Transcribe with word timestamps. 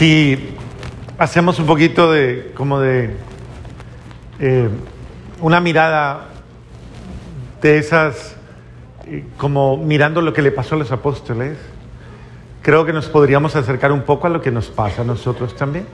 Si 0.00 0.56
hacemos 1.18 1.58
un 1.58 1.66
poquito 1.66 2.10
de, 2.10 2.52
como 2.56 2.80
de, 2.80 3.10
eh, 4.38 4.70
una 5.42 5.60
mirada 5.60 6.28
de 7.60 7.76
esas, 7.76 8.34
eh, 9.04 9.24
como 9.36 9.76
mirando 9.76 10.22
lo 10.22 10.32
que 10.32 10.40
le 10.40 10.52
pasó 10.52 10.76
a 10.76 10.78
los 10.78 10.90
apóstoles, 10.90 11.58
creo 12.62 12.86
que 12.86 12.94
nos 12.94 13.10
podríamos 13.10 13.54
acercar 13.56 13.92
un 13.92 14.00
poco 14.00 14.26
a 14.26 14.30
lo 14.30 14.40
que 14.40 14.50
nos 14.50 14.68
pasa 14.68 15.02
a 15.02 15.04
nosotros 15.04 15.54
también. 15.54 15.84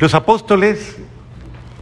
Los 0.00 0.12
apóstoles, 0.14 0.96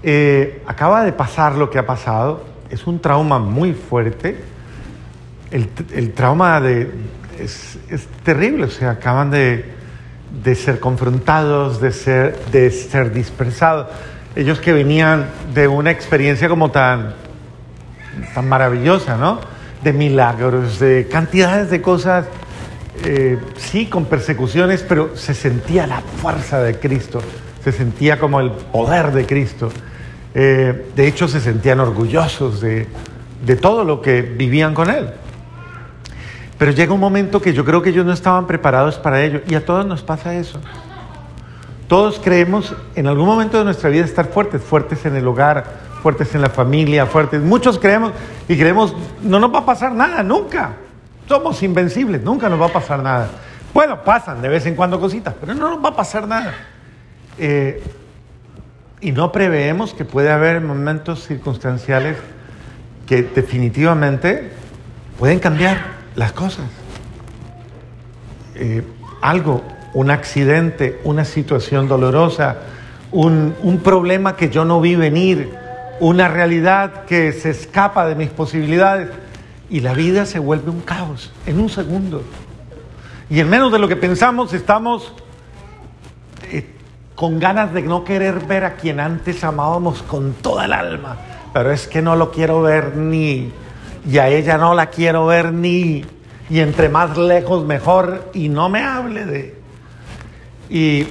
eh, 0.03 0.63
acaba 0.67 1.03
de 1.03 1.15
pasar 1.15 1.55
lo 1.55 1.71
que 1.71 1.79
ha 1.79 1.87
pasado, 1.87 2.45
es 2.69 2.87
un 2.87 3.01
trauma 3.01 3.39
muy 3.39 3.73
fuerte, 3.73 4.37
el, 5.51 6.13
trauma 6.13 6.61
de, 6.61 6.91
es, 7.39 7.79
es, 7.89 8.07
terrible, 8.23 8.65
o 8.65 8.71
sea, 8.71 8.91
acaban 8.91 9.31
de, 9.31 9.80
de 10.43 10.55
ser 10.55 10.81
confrontados, 10.81 11.81
de 11.81 11.93
ser, 11.93 12.39
de 12.53 12.71
ser 12.71 13.13
dispersados. 13.13 13.89
Ellos 14.37 14.61
que 14.61 14.73
venían 14.73 15.27
de 15.55 15.69
una 15.69 15.91
experiencia 15.91 16.49
como 16.49 16.71
tan, 16.71 17.15
tan 18.35 18.49
maravillosa, 18.49 19.17
¿no? 19.17 19.41
De 19.83 19.93
milagros, 19.93 20.79
de 20.79 21.09
cantidades 21.11 21.71
de 21.71 21.83
cosas, 21.83 22.27
eh, 23.05 23.39
sí, 23.57 23.87
con 23.87 24.05
persecuciones, 24.05 24.85
pero 24.87 25.17
se 25.17 25.35
sentía 25.35 25.87
la 25.87 26.01
fuerza 26.01 26.61
de 26.61 26.79
Cristo, 26.79 27.21
se 27.65 27.73
sentía 27.73 28.19
como 28.19 28.41
el 28.41 28.51
poder 28.51 29.11
de 29.13 29.27
Cristo. 29.27 29.71
Eh, 30.35 30.87
de 30.95 31.09
hecho, 31.09 31.27
se 31.27 31.41
sentían 31.41 31.81
orgullosos 31.81 32.61
de, 32.61 32.87
de 33.45 33.57
todo 33.57 33.85
lo 33.85 34.01
que 34.01 34.23
vivían 34.23 34.75
con 34.75 34.91
Él. 34.91 35.09
Pero 36.61 36.73
llega 36.73 36.93
un 36.93 37.01
momento 37.01 37.41
que 37.41 37.55
yo 37.55 37.65
creo 37.65 37.81
que 37.81 37.89
ellos 37.89 38.05
no 38.05 38.13
estaban 38.13 38.47
preparados 38.47 38.99
para 38.99 39.23
ello. 39.23 39.41
Y 39.49 39.55
a 39.55 39.65
todos 39.65 39.87
nos 39.87 40.03
pasa 40.03 40.35
eso. 40.35 40.61
Todos 41.89 42.21
creemos 42.23 42.75
en 42.95 43.07
algún 43.07 43.25
momento 43.25 43.57
de 43.57 43.65
nuestra 43.65 43.89
vida 43.89 44.05
estar 44.05 44.27
fuertes, 44.27 44.61
fuertes 44.61 45.07
en 45.07 45.17
el 45.17 45.27
hogar, 45.27 45.65
fuertes 46.03 46.35
en 46.35 46.43
la 46.43 46.51
familia, 46.51 47.07
fuertes. 47.07 47.41
Muchos 47.41 47.79
creemos 47.79 48.13
y 48.47 48.59
creemos, 48.59 48.95
no 49.23 49.41
nos 49.41 49.55
va 49.55 49.61
a 49.61 49.65
pasar 49.65 49.93
nada, 49.93 50.23
nunca. 50.23 50.73
Somos 51.27 51.63
invencibles, 51.63 52.23
nunca 52.23 52.51
nos 52.51 52.61
va 52.61 52.67
a 52.67 52.73
pasar 52.75 53.03
nada. 53.03 53.31
Bueno, 53.73 54.05
pasan 54.05 54.43
de 54.43 54.51
vez 54.51 54.67
en 54.67 54.75
cuando 54.75 55.01
cositas, 55.01 55.35
pero 55.41 55.55
no 55.55 55.71
nos 55.71 55.83
va 55.83 55.89
a 55.89 55.97
pasar 55.97 56.29
nada. 56.29 56.53
Eh, 57.39 57.83
y 59.01 59.13
no 59.13 59.33
preveemos 59.33 59.95
que 59.95 60.05
puede 60.05 60.31
haber 60.31 60.61
momentos 60.61 61.27
circunstanciales 61.27 62.19
que 63.07 63.23
definitivamente 63.23 64.53
pueden 65.19 65.39
cambiar 65.39 66.00
las 66.17 66.33
cosas. 66.33 66.67
Eh, 68.55 68.83
algo, 69.21 69.63
un 69.95 70.11
accidente, 70.11 71.01
una 71.05 71.25
situación 71.25 71.89
dolorosa, 71.89 72.59
un, 73.13 73.55
un, 73.63 73.79
problema 73.79 74.37
que 74.37 74.51
yo 74.51 74.65
no 74.65 74.81
vi 74.81 74.97
venir, 74.97 75.51
una 75.99 76.29
realidad 76.29 77.05
que 77.05 77.33
se 77.33 77.51
escapa 77.51 78.07
de 78.07 78.15
mis 78.15 78.31
posibilidades 78.31 79.09
y 79.69 79.81
la 79.81 79.95
vida 79.95 80.27
se 80.27 80.39
vuelve 80.39 80.71
un 80.71 80.81
caos 80.81 81.33
en 81.47 81.61
un 81.61 81.69
segundo. 81.69 82.23
Y 83.29 83.41
en 83.41 83.49
menos 83.49 83.71
de 83.71 83.79
lo 83.79 83.89
que 83.89 83.97
pensamos 83.97 84.53
estamos 84.53 85.13
eh, 86.51 86.67
con 87.15 87.39
ganas 87.39 87.73
de 87.73 87.83
no 87.83 88.03
querer 88.03 88.41
ver 88.41 88.65
a 88.65 88.75
quien 88.75 88.99
antes 88.99 89.45
amábamos 89.45 90.03
con 90.03 90.33
toda 90.33 90.65
el 90.65 90.73
alma, 90.73 91.17
pero 91.53 91.71
es 91.71 91.87
que 91.87 92.03
no 92.03 92.17
lo 92.17 92.31
quiero 92.33 92.63
ver 92.63 92.97
ni 92.97 93.53
y 94.09 94.19
a 94.19 94.29
ella 94.29 94.59
no 94.59 94.75
la 94.75 94.87
quiero 94.87 95.27
ver 95.27 95.53
ni, 95.53 96.05
y 96.49 96.61
entre 96.61 96.89
más 96.89 97.17
lejos 97.17 97.65
mejor, 97.65 98.31
y 98.35 98.49
no 98.49 98.69
me 98.69 98.83
hable 98.83 99.27
de... 99.27 99.61
Y, 100.69 101.07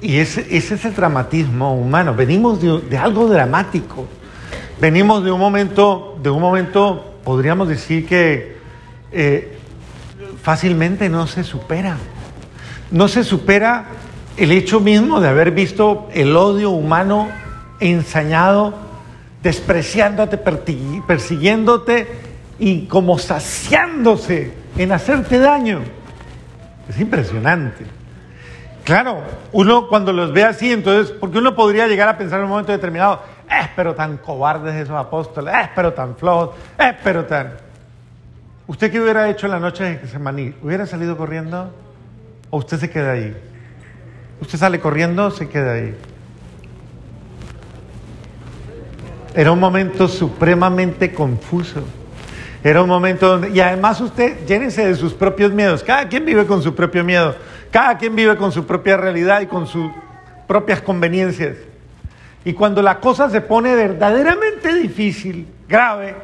y 0.00 0.18
ese, 0.18 0.46
ese, 0.50 0.74
es 0.74 0.84
el 0.84 0.94
dramatismo 0.94 1.74
humano, 1.74 2.14
venimos 2.14 2.60
de, 2.60 2.80
de, 2.80 2.98
algo 2.98 3.28
dramático, 3.28 4.06
venimos 4.80 5.24
de 5.24 5.30
un 5.30 5.38
momento, 5.38 6.18
de 6.22 6.28
un 6.28 6.40
momento, 6.40 7.14
podríamos 7.24 7.68
decir 7.68 8.06
que 8.06 8.56
eh, 9.12 9.56
fácilmente 10.42 11.08
no 11.08 11.26
se 11.26 11.44
supera, 11.44 11.96
no 12.90 13.06
se 13.08 13.22
supera 13.22 13.86
el 14.36 14.50
hecho 14.50 14.80
mismo 14.80 15.20
de 15.20 15.28
haber 15.28 15.52
visto 15.52 16.08
el 16.12 16.36
odio 16.36 16.70
humano 16.70 17.28
ensañado 17.78 18.74
despreciándote, 19.42 20.38
persiguiéndote 21.06 22.06
y 22.58 22.86
como 22.86 23.18
saciándose 23.18 24.52
en 24.76 24.92
hacerte 24.92 25.38
daño. 25.38 25.80
Es 26.88 26.98
impresionante. 27.00 27.84
Claro, 28.84 29.22
uno 29.52 29.88
cuando 29.88 30.12
los 30.12 30.32
ve 30.32 30.44
así, 30.44 30.72
entonces, 30.72 31.12
porque 31.12 31.38
uno 31.38 31.54
podría 31.54 31.86
llegar 31.86 32.08
a 32.08 32.18
pensar 32.18 32.38
en 32.38 32.44
un 32.44 32.50
momento 32.50 32.72
determinado, 32.72 33.22
es 33.48 33.68
pero 33.76 33.94
tan 33.94 34.16
cobardes 34.16 34.74
esos 34.74 34.96
apóstoles, 34.96 35.54
es 35.54 35.68
pero 35.74 35.92
tan 35.92 36.16
flojos, 36.16 36.50
es 36.78 36.94
pero 37.02 37.24
tan... 37.24 37.54
¿Usted 38.66 38.90
qué 38.90 39.00
hubiera 39.00 39.28
hecho 39.28 39.46
en 39.46 39.52
la 39.52 39.60
noche 39.60 39.84
de 39.84 39.96
Getsemaní? 39.98 40.54
¿Hubiera 40.62 40.86
salido 40.86 41.16
corriendo 41.16 41.72
o 42.50 42.58
usted 42.58 42.78
se 42.78 42.90
queda 42.90 43.12
ahí? 43.12 43.36
¿Usted 44.40 44.58
sale 44.58 44.80
corriendo 44.80 45.26
o 45.26 45.30
se 45.30 45.48
queda 45.48 45.74
ahí? 45.74 45.94
Era 49.34 49.52
un 49.52 49.60
momento 49.60 50.08
supremamente 50.08 51.12
confuso. 51.12 51.82
Era 52.62 52.82
un 52.82 52.88
momento 52.88 53.26
donde, 53.28 53.50
y 53.50 53.60
además 53.60 54.00
usted, 54.00 54.46
llénese 54.46 54.86
de 54.86 54.94
sus 54.94 55.14
propios 55.14 55.52
miedos. 55.52 55.82
Cada 55.82 56.08
quien 56.08 56.24
vive 56.24 56.46
con 56.46 56.62
su 56.62 56.74
propio 56.74 57.02
miedo. 57.02 57.34
Cada 57.70 57.98
quien 57.98 58.14
vive 58.14 58.36
con 58.36 58.52
su 58.52 58.66
propia 58.66 58.96
realidad 58.96 59.40
y 59.40 59.46
con 59.46 59.66
sus 59.66 59.90
propias 60.46 60.80
conveniencias. 60.80 61.56
Y 62.44 62.52
cuando 62.52 62.82
la 62.82 63.00
cosa 63.00 63.30
se 63.30 63.40
pone 63.40 63.74
verdaderamente 63.74 64.74
difícil, 64.74 65.46
grave, 65.68 66.14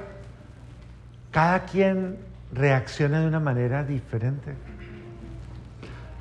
cada 1.30 1.64
quien 1.64 2.16
reacciona 2.52 3.20
de 3.20 3.26
una 3.26 3.40
manera 3.40 3.84
diferente. 3.84 4.52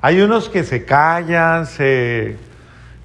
Hay 0.00 0.20
unos 0.20 0.48
que 0.48 0.62
se 0.64 0.84
callan, 0.84 1.66
se 1.66 2.36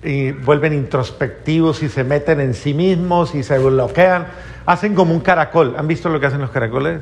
y 0.04 0.32
vuelven 0.32 0.74
introspectivos 0.74 1.84
y 1.84 1.90
se 1.90 2.04
meten 2.04 2.40
en 2.40 2.54
sí 2.54 2.74
mismos 2.74 3.36
y 3.36 3.44
se 3.44 3.58
bloquean. 3.58 4.28
Hacen 4.66 4.96
como 4.96 5.14
un 5.14 5.20
caracol. 5.20 5.76
¿Han 5.78 5.88
visto 5.88 6.10
lo 6.10 6.20
que 6.20 6.28
hacen 6.28 6.42
los 6.42 6.52
caracoles? 6.52 7.02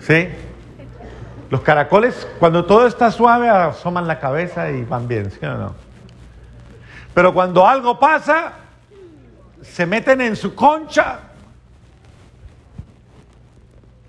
¿Sí? 0.00 0.28
Los 1.50 1.60
caracoles, 1.60 2.26
cuando 2.38 2.64
todo 2.64 2.86
está 2.86 3.10
suave, 3.10 3.48
asoman 3.48 4.06
la 4.06 4.18
cabeza 4.18 4.70
y 4.70 4.84
van 4.84 5.06
bien, 5.06 5.30
¿sí 5.30 5.44
o 5.44 5.54
no? 5.54 5.74
Pero 7.12 7.34
cuando 7.34 7.66
algo 7.66 7.98
pasa, 7.98 8.54
se 9.60 9.84
meten 9.84 10.22
en 10.22 10.34
su 10.34 10.54
concha, 10.54 11.20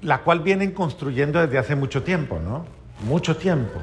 la 0.01 0.19
cual 0.19 0.39
vienen 0.39 0.71
construyendo 0.71 1.39
desde 1.41 1.57
hace 1.57 1.75
mucho 1.75 2.03
tiempo, 2.03 2.39
¿no? 2.39 2.65
Mucho 3.05 3.35
tiempo. 3.35 3.81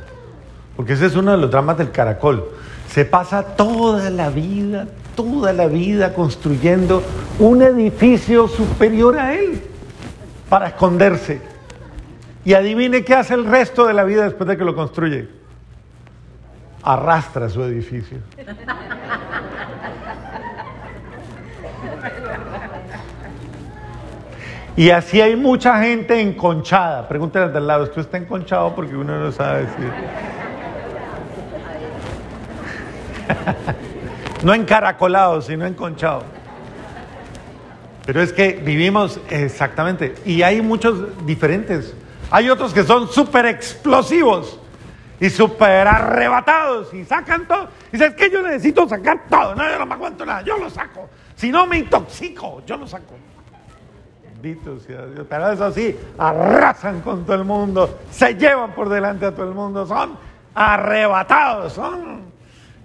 Porque 0.76 0.94
ese 0.94 1.06
es 1.06 1.16
uno 1.16 1.32
de 1.32 1.36
los 1.36 1.50
dramas 1.50 1.76
del 1.76 1.90
caracol. 1.90 2.48
Se 2.90 3.04
pasa 3.04 3.42
toda 3.42 4.10
la 4.10 4.30
vida, 4.30 4.86
toda 5.14 5.52
la 5.52 5.66
vida 5.66 6.12
construyendo 6.12 7.02
un 7.38 7.62
edificio 7.62 8.48
superior 8.48 9.16
a 9.16 9.34
él 9.34 9.62
para 10.48 10.68
esconderse. 10.68 11.40
Y 12.44 12.54
adivine 12.54 13.04
qué 13.04 13.14
hace 13.14 13.34
el 13.34 13.44
resto 13.44 13.86
de 13.86 13.94
la 13.94 14.02
vida 14.02 14.24
después 14.24 14.48
de 14.48 14.56
que 14.56 14.64
lo 14.64 14.74
construye. 14.74 15.28
Arrastra 16.82 17.48
su 17.48 17.62
edificio. 17.62 18.18
Y 24.76 24.90
así 24.90 25.20
hay 25.20 25.36
mucha 25.36 25.80
gente 25.82 26.20
enconchada. 26.20 27.06
Pregúntale 27.06 27.56
al 27.56 27.66
lado, 27.66 27.84
¿usted 27.84 28.00
está 28.00 28.16
enconchado? 28.16 28.74
Porque 28.74 28.96
uno 28.96 29.16
no 29.18 29.30
sabe 29.30 29.60
decir. 29.66 29.92
no 34.42 34.54
encaracolado, 34.54 35.42
sino 35.42 35.66
enconchado. 35.66 36.22
Pero 38.06 38.22
es 38.22 38.32
que 38.32 38.52
vivimos 38.52 39.20
exactamente, 39.30 40.14
y 40.24 40.42
hay 40.42 40.62
muchos 40.62 41.24
diferentes. 41.26 41.94
Hay 42.30 42.48
otros 42.48 42.72
que 42.72 42.84
son 42.84 43.08
súper 43.08 43.46
explosivos 43.46 44.58
y 45.20 45.28
súper 45.28 45.86
arrebatados 45.86 46.92
y 46.94 47.04
sacan 47.04 47.46
todo. 47.46 47.68
Y 47.92 47.98
dices 47.98 48.14
que 48.14 48.30
yo 48.30 48.42
necesito 48.42 48.88
sacar 48.88 49.26
todo, 49.28 49.54
no, 49.54 49.68
yo 49.68 49.78
no 49.78 49.86
me 49.86 49.94
aguanto 49.94 50.24
nada, 50.24 50.42
yo 50.42 50.56
lo 50.56 50.70
saco. 50.70 51.08
Si 51.34 51.50
no 51.50 51.66
me 51.66 51.78
intoxico, 51.78 52.62
yo 52.66 52.76
lo 52.76 52.86
saco. 52.86 53.14
Bendito 54.24 54.78
sea 54.80 55.06
Dios. 55.06 55.26
Pero 55.28 55.52
eso 55.52 55.70
sí, 55.72 55.96
arrasan 56.16 57.02
con 57.02 57.24
todo 57.24 57.36
el 57.36 57.44
mundo, 57.44 57.98
se 58.10 58.34
llevan 58.34 58.72
por 58.74 58.88
delante 58.88 59.26
a 59.26 59.32
todo 59.32 59.48
el 59.48 59.54
mundo, 59.54 59.86
son 59.86 60.16
arrebatados, 60.54 61.74
son 61.74 62.29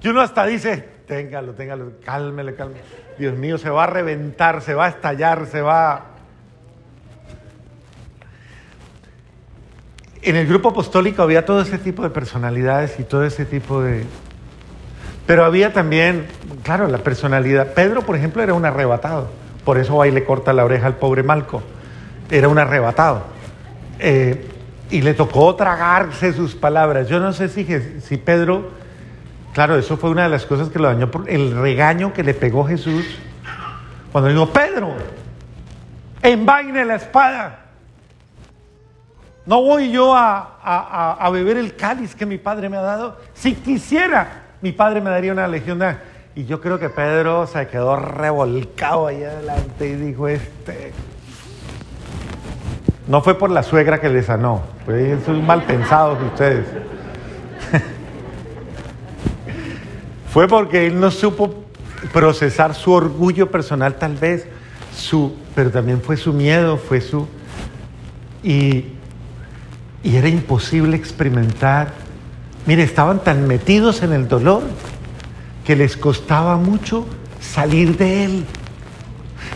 y 0.05 0.07
uno 0.07 0.21
hasta 0.21 0.45
dice, 0.45 0.87
téngalo, 1.07 1.53
téngalo, 1.53 1.93
cálmele, 2.05 2.53
cálmele. 2.53 2.83
Dios 3.17 3.35
mío, 3.35 3.57
se 3.57 3.71
va 3.71 3.85
a 3.85 3.87
reventar, 3.87 4.61
se 4.61 4.75
va 4.75 4.85
a 4.85 4.89
estallar, 4.89 5.47
se 5.47 5.61
va... 5.61 6.05
En 10.21 10.35
el 10.35 10.45
grupo 10.45 10.69
apostólico 10.69 11.23
había 11.23 11.43
todo 11.43 11.59
ese 11.59 11.79
tipo 11.79 12.03
de 12.03 12.11
personalidades 12.11 12.99
y 12.99 13.03
todo 13.03 13.23
ese 13.23 13.45
tipo 13.45 13.81
de, 13.81 14.05
Pero 15.25 15.43
había 15.43 15.73
también, 15.73 16.27
claro, 16.61 16.87
la 16.87 16.99
personalidad. 16.99 17.73
Pedro, 17.73 18.03
por 18.03 18.15
ejemplo, 18.15 18.43
era 18.43 18.53
un 18.53 18.63
arrebatado. 18.63 19.29
Por 19.63 19.79
eso 19.79 19.99
ahí 20.03 20.11
le 20.11 20.23
corta 20.23 20.53
la 20.53 20.65
oreja 20.65 20.85
al 20.85 20.97
pobre 20.97 21.23
Malco. 21.23 21.63
Era 22.29 22.47
un 22.47 22.59
arrebatado. 22.59 23.23
Eh, 23.97 24.45
y 24.91 25.01
le 25.01 25.15
tocó 25.15 25.55
tragarse 25.55 26.31
sus 26.31 26.53
palabras. 26.53 27.07
Yo 27.07 27.19
no 27.19 27.33
sé 27.33 27.49
si, 27.49 27.65
si 28.01 28.17
Pedro, 28.17 28.84
claro, 29.55 29.77
eso 29.77 29.95
fue 29.95 30.09
una 30.09 30.23
de 30.23 30.29
las 30.29 30.45
cosas 30.45 30.67
que 30.67 30.77
lo 30.79 30.89
dañó, 30.89 31.09
por 31.09 31.29
el 31.29 31.55
regaño 31.55 32.11
que 32.11 32.23
le 32.23 32.33
pegó 32.33 32.65
Jesús 32.65 33.05
cuando 34.11 34.29
dijo, 34.29 34.49
Pedro, 34.49 34.93
envaine 36.21 36.83
la 36.83 36.95
espada. 36.95 37.59
No 39.45 39.61
voy 39.61 39.91
yo 39.91 40.13
a, 40.13 41.15
a, 41.19 41.29
beber 41.29 41.57
el 41.57 41.75
cáliz 41.75 42.15
que 42.15 42.25
mi 42.25 42.37
padre 42.37 42.67
me 42.67 42.77
ha 42.77 42.81
dado. 42.81 43.17
Si 43.33 43.55
quisiera, 43.55 44.43
mi 44.61 44.73
padre 44.73 44.99
me 44.99 45.09
daría 45.09 45.31
una 45.31 45.47
legión. 45.47 45.81
Y 46.35 46.45
yo 46.45 46.59
creo 46.59 46.77
que 46.77 46.89
Pedro 46.89 47.47
se 47.47 47.67
quedó 47.67 47.95
revolcado 47.95 49.07
ahí 49.07 49.23
adelante 49.23 49.87
y 49.87 49.95
dijo, 49.95 50.27
este... 50.27 50.91
No 53.07 53.21
fue 53.21 53.37
por 53.37 53.51
la 53.51 53.63
suegra 53.63 54.01
que 54.01 54.09
le 54.09 54.23
sanó, 54.23 54.63
fue 54.85 55.17
un 55.27 55.45
mal 55.45 55.63
pensado 55.63 56.15
de 56.15 56.25
ustedes. 56.25 56.65
fue 60.35 60.47
porque 60.47 60.85
él 60.85 60.99
no 60.99 61.09
supo 61.09 61.65
procesar 62.13 62.75
su 62.75 62.91
orgullo 62.91 63.49
personal 63.49 63.95
tal 63.95 64.15
vez, 64.15 64.45
su, 64.95 65.33
pero 65.55 65.71
también 65.71 65.99
fue 65.99 66.15
su 66.15 66.31
miedo, 66.31 66.77
fue 66.77 67.01
su... 67.01 67.27
Y 68.43 68.85
y 70.05 70.17
era 70.17 70.29
imposible 70.29 70.95
experimentar. 70.95 71.91
Mire, 72.67 72.83
estaban 72.83 73.23
tan 73.23 73.47
metidos 73.47 74.03
en 74.03 74.13
el 74.13 74.27
dolor 74.27 74.61
que 75.65 75.75
les 75.75 75.97
costaba 75.97 76.57
mucho 76.57 77.07
salir 77.41 77.97
de 77.97 78.25
él. 78.25 78.45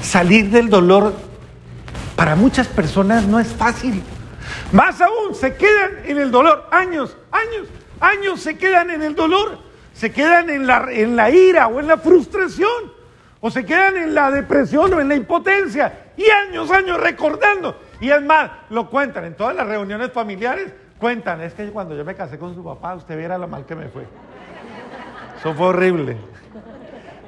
Salir 0.02 0.50
del 0.50 0.72
dolor 0.72 1.14
para 2.16 2.36
muchas 2.36 2.68
personas 2.68 3.28
no 3.28 3.40
es 3.40 3.48
fácil. 3.48 4.02
Más 4.72 5.00
aún, 5.02 5.36
se 5.36 5.56
quedan 5.56 6.00
en 6.06 6.18
el 6.18 6.32
dolor 6.32 6.68
años, 6.72 7.16
años, 7.32 7.68
años 8.00 8.42
se 8.42 8.58
quedan 8.58 8.90
en 8.90 9.04
el 9.04 9.14
dolor. 9.14 9.69
Se 10.00 10.14
quedan 10.14 10.50
en 10.50 10.66
la, 10.66 10.88
en 10.90 11.18
la 11.18 11.30
ira 11.30 11.68
o 11.68 11.80
en 11.80 11.88
la 11.88 11.98
frustración. 11.98 12.98
O 13.42 13.52
se 13.52 13.66
quedan 13.66 13.98
en 13.98 14.16
la 14.16 14.32
depresión 14.32 14.94
o 14.94 15.02
en 15.02 15.10
la 15.10 15.16
impotencia. 15.16 16.12
Y 16.16 16.30
años, 16.30 16.72
años 16.72 17.00
recordando 17.02 17.76
y 18.02 18.10
es 18.10 18.22
más, 18.22 18.50
lo 18.70 18.90
cuentan 18.90 19.26
en 19.26 19.36
todas 19.36 19.56
las 19.56 19.68
reuniones 19.68 20.12
familiares, 20.12 20.72
cuentan, 20.98 21.42
es 21.42 21.54
que 21.54 21.70
cuando 21.70 21.96
yo 21.96 22.06
me 22.06 22.16
casé 22.16 22.40
con 22.40 22.56
su 22.56 22.64
papá, 22.64 22.96
usted 22.96 23.18
viera 23.18 23.38
lo 23.38 23.48
mal 23.48 23.66
que 23.66 23.76
me 23.76 23.90
fue. 23.90 24.06
Eso 25.38 25.54
fue 25.54 25.68
horrible. 25.68 26.18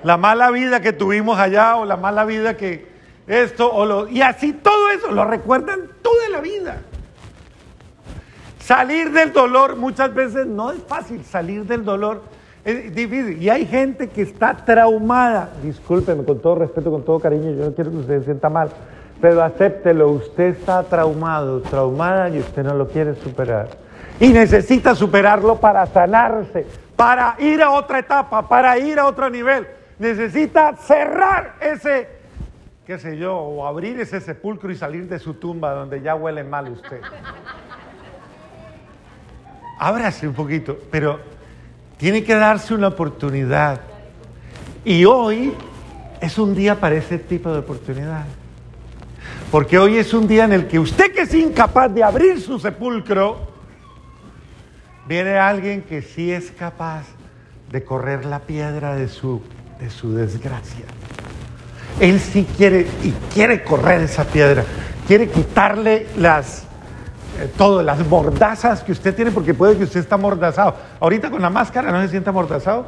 La 0.03 0.17
mala 0.17 0.49
vida 0.51 0.81
que 0.81 0.93
tuvimos 0.93 1.37
allá 1.37 1.75
o 1.75 1.85
la 1.85 1.97
mala 1.97 2.25
vida 2.25 2.55
que 2.55 2.89
esto 3.27 3.71
o 3.71 3.85
lo... 3.85 4.07
Y 4.07 4.21
así 4.21 4.53
todo 4.53 4.89
eso 4.91 5.11
lo 5.11 5.25
recuerdan 5.25 5.89
toda 6.01 6.29
la 6.29 6.39
vida. 6.39 6.81
Salir 8.59 9.11
del 9.11 9.33
dolor 9.33 9.75
muchas 9.75 10.13
veces 10.13 10.47
no 10.47 10.71
es 10.71 10.81
fácil, 10.87 11.25
salir 11.25 11.65
del 11.65 11.83
dolor 11.83 12.23
es. 12.63 13.41
Y 13.41 13.49
hay 13.49 13.65
gente 13.65 14.09
que 14.09 14.21
está 14.21 14.55
traumada. 14.55 15.49
Discúlpeme, 15.63 16.23
con 16.23 16.39
todo 16.39 16.55
respeto, 16.55 16.91
con 16.91 17.03
todo 17.03 17.19
cariño, 17.19 17.51
yo 17.51 17.65
no 17.65 17.73
quiero 17.73 17.91
que 17.91 17.97
usted 17.97 18.19
se 18.19 18.25
sienta 18.25 18.49
mal. 18.49 18.69
Pero 19.19 19.43
acéptelo, 19.43 20.09
usted 20.09 20.45
está 20.45 20.83
traumado, 20.83 21.61
traumada 21.61 22.29
y 22.29 22.39
usted 22.39 22.63
no 22.63 22.73
lo 22.73 22.87
quiere 22.87 23.15
superar. 23.15 23.69
Y 24.19 24.29
necesita 24.29 24.95
superarlo 24.95 25.59
para 25.59 25.85
sanarse, 25.85 26.65
para 26.95 27.35
ir 27.39 27.61
a 27.61 27.71
otra 27.71 27.99
etapa, 27.99 28.47
para 28.47 28.77
ir 28.77 28.99
a 28.99 29.05
otro 29.05 29.29
nivel. 29.29 29.67
Necesita 29.99 30.75
cerrar 30.75 31.55
ese, 31.61 32.07
qué 32.85 32.97
sé 32.97 33.17
yo, 33.17 33.35
o 33.37 33.67
abrir 33.67 33.99
ese 33.99 34.19
sepulcro 34.19 34.71
y 34.71 34.75
salir 34.75 35.07
de 35.07 35.19
su 35.19 35.35
tumba 35.35 35.73
donde 35.73 36.01
ya 36.01 36.15
huele 36.15 36.43
mal 36.43 36.69
usted. 36.69 37.01
Ábrase 39.77 40.27
un 40.27 40.33
poquito, 40.33 40.77
pero 40.91 41.19
tiene 42.01 42.23
que 42.23 42.33
darse 42.33 42.73
una 42.73 42.87
oportunidad. 42.87 43.79
Y 44.83 45.05
hoy 45.05 45.53
es 46.19 46.39
un 46.39 46.55
día 46.55 46.79
para 46.79 46.95
ese 46.95 47.19
tipo 47.19 47.53
de 47.53 47.59
oportunidad. 47.59 48.25
Porque 49.51 49.77
hoy 49.77 49.99
es 49.99 50.11
un 50.11 50.27
día 50.27 50.45
en 50.45 50.53
el 50.53 50.67
que 50.67 50.79
usted 50.79 51.13
que 51.13 51.21
es 51.21 51.33
incapaz 51.35 51.93
de 51.93 52.03
abrir 52.03 52.41
su 52.41 52.57
sepulcro, 52.57 53.51
viene 55.07 55.37
alguien 55.37 55.83
que 55.83 56.01
sí 56.01 56.31
es 56.31 56.49
capaz 56.49 57.05
de 57.71 57.83
correr 57.83 58.25
la 58.25 58.39
piedra 58.39 58.95
de 58.95 59.07
su, 59.07 59.39
de 59.79 59.91
su 59.91 60.15
desgracia. 60.15 60.85
Él 61.99 62.19
sí 62.19 62.47
quiere 62.57 62.87
y 63.03 63.11
quiere 63.31 63.63
correr 63.63 64.01
esa 64.01 64.23
piedra, 64.23 64.65
quiere 65.05 65.29
quitarle 65.29 66.07
las, 66.17 66.63
eh, 67.39 67.49
todo, 67.57 67.81
las 67.81 68.05
mordazas 68.07 68.83
que 68.83 68.91
usted 68.91 69.15
tiene, 69.15 69.31
porque 69.31 69.53
puede 69.53 69.77
que 69.77 69.85
usted 69.85 69.99
está 69.99 70.17
mordazado. 70.17 70.75
Ahorita 70.99 71.29
con 71.29 71.41
la 71.41 71.49
máscara 71.49 71.91
no 71.91 72.01
se 72.01 72.09
sienta 72.09 72.31
mordazado. 72.31 72.87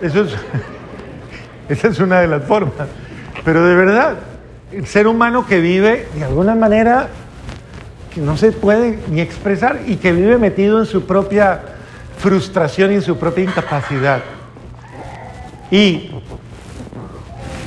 Eso 0.00 0.22
es, 0.22 0.34
esa 1.68 1.88
es 1.88 1.98
una 1.98 2.20
de 2.20 2.28
las 2.28 2.44
formas. 2.44 2.88
Pero 3.44 3.64
de 3.64 3.74
verdad, 3.74 4.18
el 4.70 4.86
ser 4.86 5.06
humano 5.06 5.46
que 5.46 5.60
vive 5.60 6.08
de 6.14 6.24
alguna 6.24 6.54
manera 6.54 7.08
que 8.14 8.20
no 8.20 8.36
se 8.36 8.52
puede 8.52 8.98
ni 9.08 9.20
expresar 9.20 9.80
y 9.86 9.96
que 9.96 10.12
vive 10.12 10.38
metido 10.38 10.78
en 10.78 10.86
su 10.86 11.06
propia 11.06 11.60
frustración 12.18 12.92
y 12.92 12.96
en 12.96 13.02
su 13.02 13.16
propia 13.18 13.44
incapacidad. 13.44 14.20
Y 15.70 16.11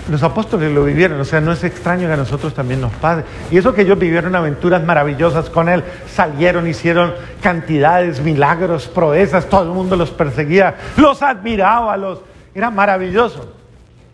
los 0.10 0.22
apóstoles 0.22 0.72
lo 0.72 0.84
vivieron, 0.84 1.20
o 1.20 1.26
sea, 1.26 1.42
no 1.42 1.52
es 1.52 1.64
extraño 1.64 2.08
que 2.08 2.14
a 2.14 2.18
nosotros 2.18 2.54
también 2.54 2.80
nos 2.80 2.94
pase. 2.94 3.24
Y 3.50 3.58
eso 3.58 3.74
que 3.74 3.82
ellos 3.82 3.98
vivieron 3.98 4.36
aventuras 4.36 4.84
maravillosas 4.84 5.50
con 5.50 5.68
Él, 5.68 5.84
salieron, 6.08 6.68
hicieron 6.68 7.14
cantidades, 7.42 8.22
milagros, 8.22 8.88
proezas, 8.88 9.50
todo 9.50 9.64
el 9.64 9.70
mundo 9.70 9.96
los 9.96 10.12
perseguía, 10.12 10.76
los 10.98 11.22
admiraba, 11.24 11.98
los... 11.98 12.22
era 12.54 12.70
maravilloso. 12.70 13.52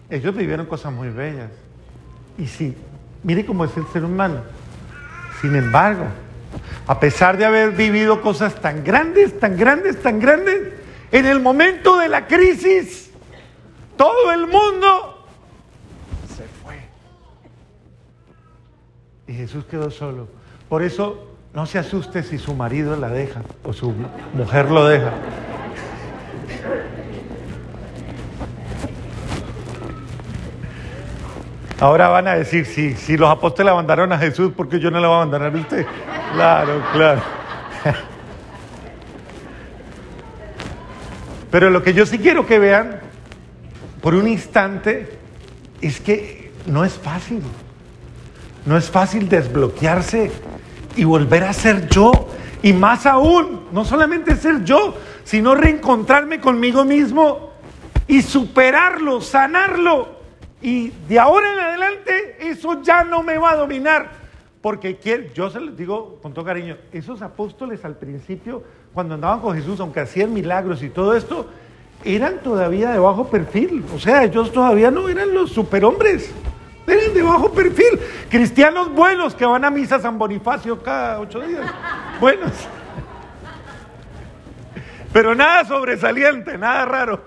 Ellos 0.10 0.36
vivieron 0.36 0.66
cosas 0.66 0.94
muy 0.94 1.10
bellas. 1.10 1.52
Y 2.38 2.48
sí, 2.48 2.76
mire 3.24 3.46
cómo 3.46 3.66
es 3.66 3.76
el 3.76 3.86
ser 3.88 4.06
humano. 4.06 4.42
Sin 5.42 5.56
embargo, 5.56 6.06
a 6.88 7.00
pesar 7.00 7.38
de 7.38 7.46
haber 7.46 7.72
vivido 7.72 8.22
cosas 8.22 8.56
tan 8.56 8.84
grandes, 8.84 9.38
tan 9.40 9.58
grandes, 9.58 10.02
tan 10.02 10.20
grandes, 10.20 10.70
en 11.12 11.26
el 11.26 11.42
momento 11.42 11.98
de 11.98 12.08
la 12.08 12.28
crisis, 12.28 13.12
todo 13.98 14.32
el 14.32 14.48
mundo 14.48 15.21
Y 19.32 19.34
Jesús 19.34 19.64
quedó 19.64 19.90
solo. 19.90 20.28
Por 20.68 20.84
eso 20.84 21.26
no 21.54 21.66
se 21.66 21.80
asuste 21.80 22.22
si 22.22 22.38
su 22.38 22.54
marido 22.54 22.98
la 22.98 23.08
deja 23.08 23.42
o 23.64 23.72
su 23.72 23.94
mujer 24.34 24.70
lo 24.70 24.86
deja. 24.86 25.14
Ahora 31.80 32.10
van 32.10 32.28
a 32.28 32.36
decir, 32.36 32.66
si, 32.66 32.94
si 32.96 33.16
los 33.16 33.30
apóstoles 33.30 33.72
abandonaron 33.72 34.12
a 34.12 34.18
Jesús, 34.18 34.52
¿por 34.52 34.68
qué 34.68 34.82
yo 34.82 34.92
no 34.92 35.00
le 35.00 35.08
voy 35.08 35.14
a 35.14 35.18
abandonar 35.22 35.56
a 35.56 35.58
usted? 35.58 35.86
Claro, 36.34 36.84
claro. 36.92 37.22
Pero 41.52 41.70
lo 41.70 41.82
que 41.82 41.94
yo 41.94 42.06
sí 42.06 42.20
quiero 42.20 42.46
que 42.46 42.60
vean 42.60 43.00
por 44.02 44.14
un 44.14 44.28
instante 44.28 45.18
es 45.80 46.02
que 46.02 46.52
no 46.66 46.84
es 46.84 46.96
fácil. 46.96 47.42
No 48.66 48.78
es 48.78 48.90
fácil 48.90 49.28
desbloquearse 49.28 50.32
y 50.96 51.04
volver 51.04 51.44
a 51.44 51.54
ser 51.54 51.88
yo. 51.90 52.12
Y 52.64 52.74
más 52.74 53.06
aún, 53.06 53.68
no 53.72 53.86
solamente 53.86 54.36
ser 54.36 54.64
yo, 54.64 54.96
sino 55.24 55.56
reencontrarme 55.56 56.40
conmigo 56.40 56.84
mismo 56.86 57.52
y 58.08 58.22
superarlo, 58.22 59.22
sanarlo. 59.22 60.20
Y 60.62 60.90
de 61.10 61.18
ahora 61.18 61.54
en 61.54 61.60
adelante 61.60 62.38
eso 62.40 62.82
ya 62.84 63.04
no 63.04 63.24
me 63.24 63.38
va 63.38 63.52
a 63.52 63.56
dominar. 63.56 64.22
Porque 64.62 65.00
yo 65.34 65.50
se 65.50 65.60
los 65.60 65.76
digo 65.76 66.20
con 66.22 66.36
todo 66.36 66.46
cariño, 66.46 66.78
esos 66.92 67.24
apóstoles 67.24 67.84
al 67.84 67.96
principio, 67.96 68.64
cuando 68.94 69.16
andaban 69.16 69.40
con 69.40 69.56
Jesús, 69.56 69.80
aunque 69.80 70.02
hacían 70.02 70.34
milagros 70.34 70.84
y 70.84 70.90
todo 70.90 71.16
esto, 71.16 71.48
eran 72.04 72.44
todavía 72.44 72.92
de 72.92 73.00
bajo 73.00 73.28
perfil. 73.28 73.84
O 73.96 74.00
sea, 74.00 74.24
ellos 74.24 74.52
todavía 74.52 74.92
no 74.92 75.10
eran 75.10 75.34
los 75.34 75.52
superhombres. 75.52 76.32
Bajo 77.22 77.52
perfil. 77.52 78.00
Cristianos 78.30 78.92
buenos 78.92 79.36
que 79.36 79.46
van 79.46 79.66
a 79.66 79.70
misa 79.70 80.00
San 80.00 80.18
Bonifacio 80.18 80.82
cada 80.82 81.20
ocho 81.20 81.42
días. 81.42 81.70
Buenos. 82.20 82.52
Pero 85.14 85.36
nada 85.36 85.66
sobresaliente, 85.66 86.58
nada 86.58 86.86
raro. 86.86 87.22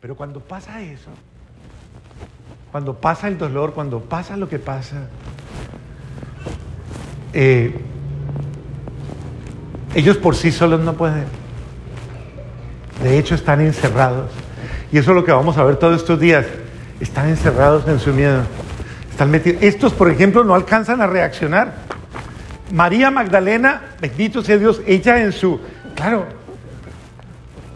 Pero 0.00 0.16
cuando 0.16 0.40
pasa 0.40 0.80
eso, 0.82 1.10
cuando 2.70 2.94
pasa 2.94 3.28
el 3.28 3.38
dolor, 3.38 3.72
cuando 3.72 4.00
pasa 4.00 4.36
lo 4.36 4.48
que 4.48 4.58
pasa, 4.58 5.08
eh, 7.32 7.80
ellos 9.94 10.16
por 10.16 10.36
sí 10.36 10.50
solos 10.50 10.80
no 10.80 10.94
pueden. 10.94 11.24
De 13.02 13.18
hecho, 13.18 13.34
están 13.34 13.60
encerrados. 13.60 14.30
Y 14.90 14.98
eso 14.98 15.10
es 15.10 15.16
lo 15.16 15.24
que 15.24 15.32
vamos 15.32 15.56
a 15.58 15.64
ver 15.64 15.76
todos 15.76 16.00
estos 16.00 16.18
días. 16.18 16.46
Están 17.00 17.28
encerrados 17.28 17.86
en 17.88 17.98
su 17.98 18.12
miedo. 18.12 18.42
Están 19.10 19.30
metidos. 19.30 19.62
Estos, 19.62 19.92
por 19.92 20.10
ejemplo, 20.10 20.44
no 20.44 20.54
alcanzan 20.54 21.00
a 21.00 21.06
reaccionar. 21.06 21.72
María 22.72 23.10
Magdalena, 23.10 23.82
bendito 24.00 24.42
sea 24.42 24.58
Dios, 24.58 24.80
ella 24.86 25.22
en 25.22 25.32
su... 25.32 25.60
Claro, 25.94 26.26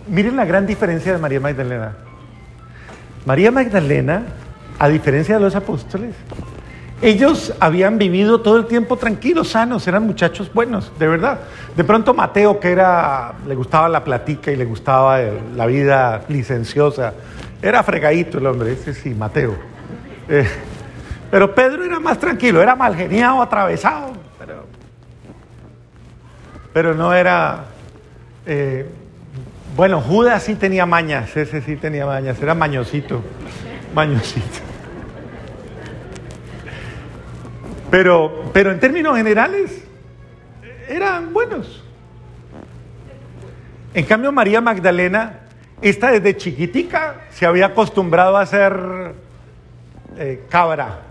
miren 0.09 0.37
la 0.37 0.45
gran 0.45 0.67
diferencia 0.67 1.13
de 1.13 1.19
María 1.19 1.41
Magdalena. 1.41 1.93
María 3.25 3.51
Magdalena, 3.51 4.23
a 4.79 4.89
diferencia 4.89 5.37
de 5.37 5.41
los 5.41 5.55
apóstoles, 5.55 6.15
ellos 7.01 7.55
habían 7.61 7.97
vivido 7.99 8.41
todo 8.41 8.57
el 8.57 8.67
tiempo 8.67 8.97
tranquilos, 8.97 9.51
sanos, 9.51 9.87
eran 9.87 10.05
muchachos 10.05 10.53
buenos, 10.53 10.91
de 10.99 11.07
verdad. 11.07 11.41
De 11.77 11.85
pronto 11.85 12.13
Mateo, 12.13 12.59
que 12.59 12.73
era, 12.73 13.35
le 13.47 13.55
gustaba 13.55 13.89
la 13.89 14.03
platica 14.03 14.51
y 14.51 14.57
le 14.57 14.65
gustaba 14.65 15.21
la 15.55 15.67
vida 15.67 16.23
licenciosa, 16.29 17.13
era 17.61 17.83
fregadito 17.83 18.39
el 18.39 18.47
hombre, 18.47 18.73
ese 18.73 18.95
sí, 18.95 19.11
Mateo. 19.11 19.57
Eh, 20.29 20.49
pero 21.31 21.55
Pedro 21.55 21.85
era 21.85 21.99
más 22.01 22.19
tranquilo, 22.19 22.63
era 22.63 22.75
mal 22.77 22.95
geniado, 22.95 23.43
atravesado, 23.43 24.13
pero, 24.39 24.67
pero 26.73 26.95
no 26.95 27.13
era... 27.13 27.65
Eh, 28.47 28.87
bueno, 29.77 30.01
Judas 30.01 30.43
sí 30.43 30.55
tenía 30.55 30.87
mañas, 30.87 31.37
ese 31.37 31.61
sí 31.61 31.77
tenía 31.77 32.07
mañas, 32.07 32.41
era 32.41 32.55
mañosito, 32.55 33.23
mañosito. 33.95 34.59
Pero, 37.91 38.51
pero 38.53 38.73
en 38.73 38.81
términos 38.81 39.17
generales, 39.17 39.83
eran 40.89 41.33
buenos. 41.33 41.83
En 43.95 44.05
cambio, 44.05 44.33
María 44.33 44.61
Magdalena, 44.61 45.41
esta 45.81 46.11
desde 46.11 46.37
chiquitica 46.37 47.21
se 47.31 47.47
había 47.47 47.67
acostumbrado 47.67 48.37
a 48.37 48.45
ser 48.47 49.15
eh, 50.17 50.45
cabra. 50.49 51.03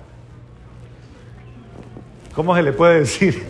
¿Cómo 2.35 2.53
se 2.55 2.61
le 2.61 2.73
puede 2.73 2.99
decir? 2.99 3.43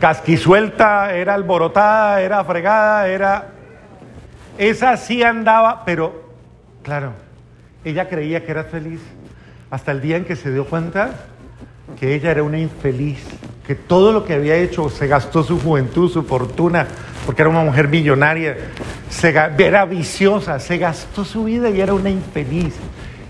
Casquisuelta, 0.00 1.14
era 1.14 1.34
alborotada, 1.34 2.22
era 2.22 2.42
fregada, 2.44 3.08
era... 3.08 3.48
Esa 4.58 4.96
sí 4.96 5.22
andaba, 5.22 5.84
pero 5.84 6.30
claro, 6.82 7.12
ella 7.84 8.08
creía 8.08 8.42
que 8.44 8.52
era 8.52 8.64
feliz 8.64 9.00
hasta 9.70 9.92
el 9.92 10.00
día 10.00 10.16
en 10.16 10.24
que 10.24 10.36
se 10.36 10.52
dio 10.52 10.64
cuenta 10.64 11.10
que 11.98 12.14
ella 12.14 12.30
era 12.30 12.42
una 12.42 12.58
infeliz, 12.58 13.22
que 13.66 13.74
todo 13.74 14.12
lo 14.12 14.24
que 14.24 14.34
había 14.34 14.56
hecho 14.56 14.88
se 14.88 15.06
gastó 15.06 15.42
su 15.42 15.60
juventud, 15.60 16.10
su 16.10 16.22
fortuna, 16.22 16.86
porque 17.26 17.42
era 17.42 17.50
una 17.50 17.64
mujer 17.64 17.88
millonaria, 17.88 18.56
se, 19.10 19.30
era 19.30 19.84
viciosa, 19.84 20.60
se 20.60 20.78
gastó 20.78 21.24
su 21.24 21.44
vida 21.44 21.68
y 21.68 21.80
era 21.80 21.92
una 21.92 22.08
infeliz, 22.08 22.74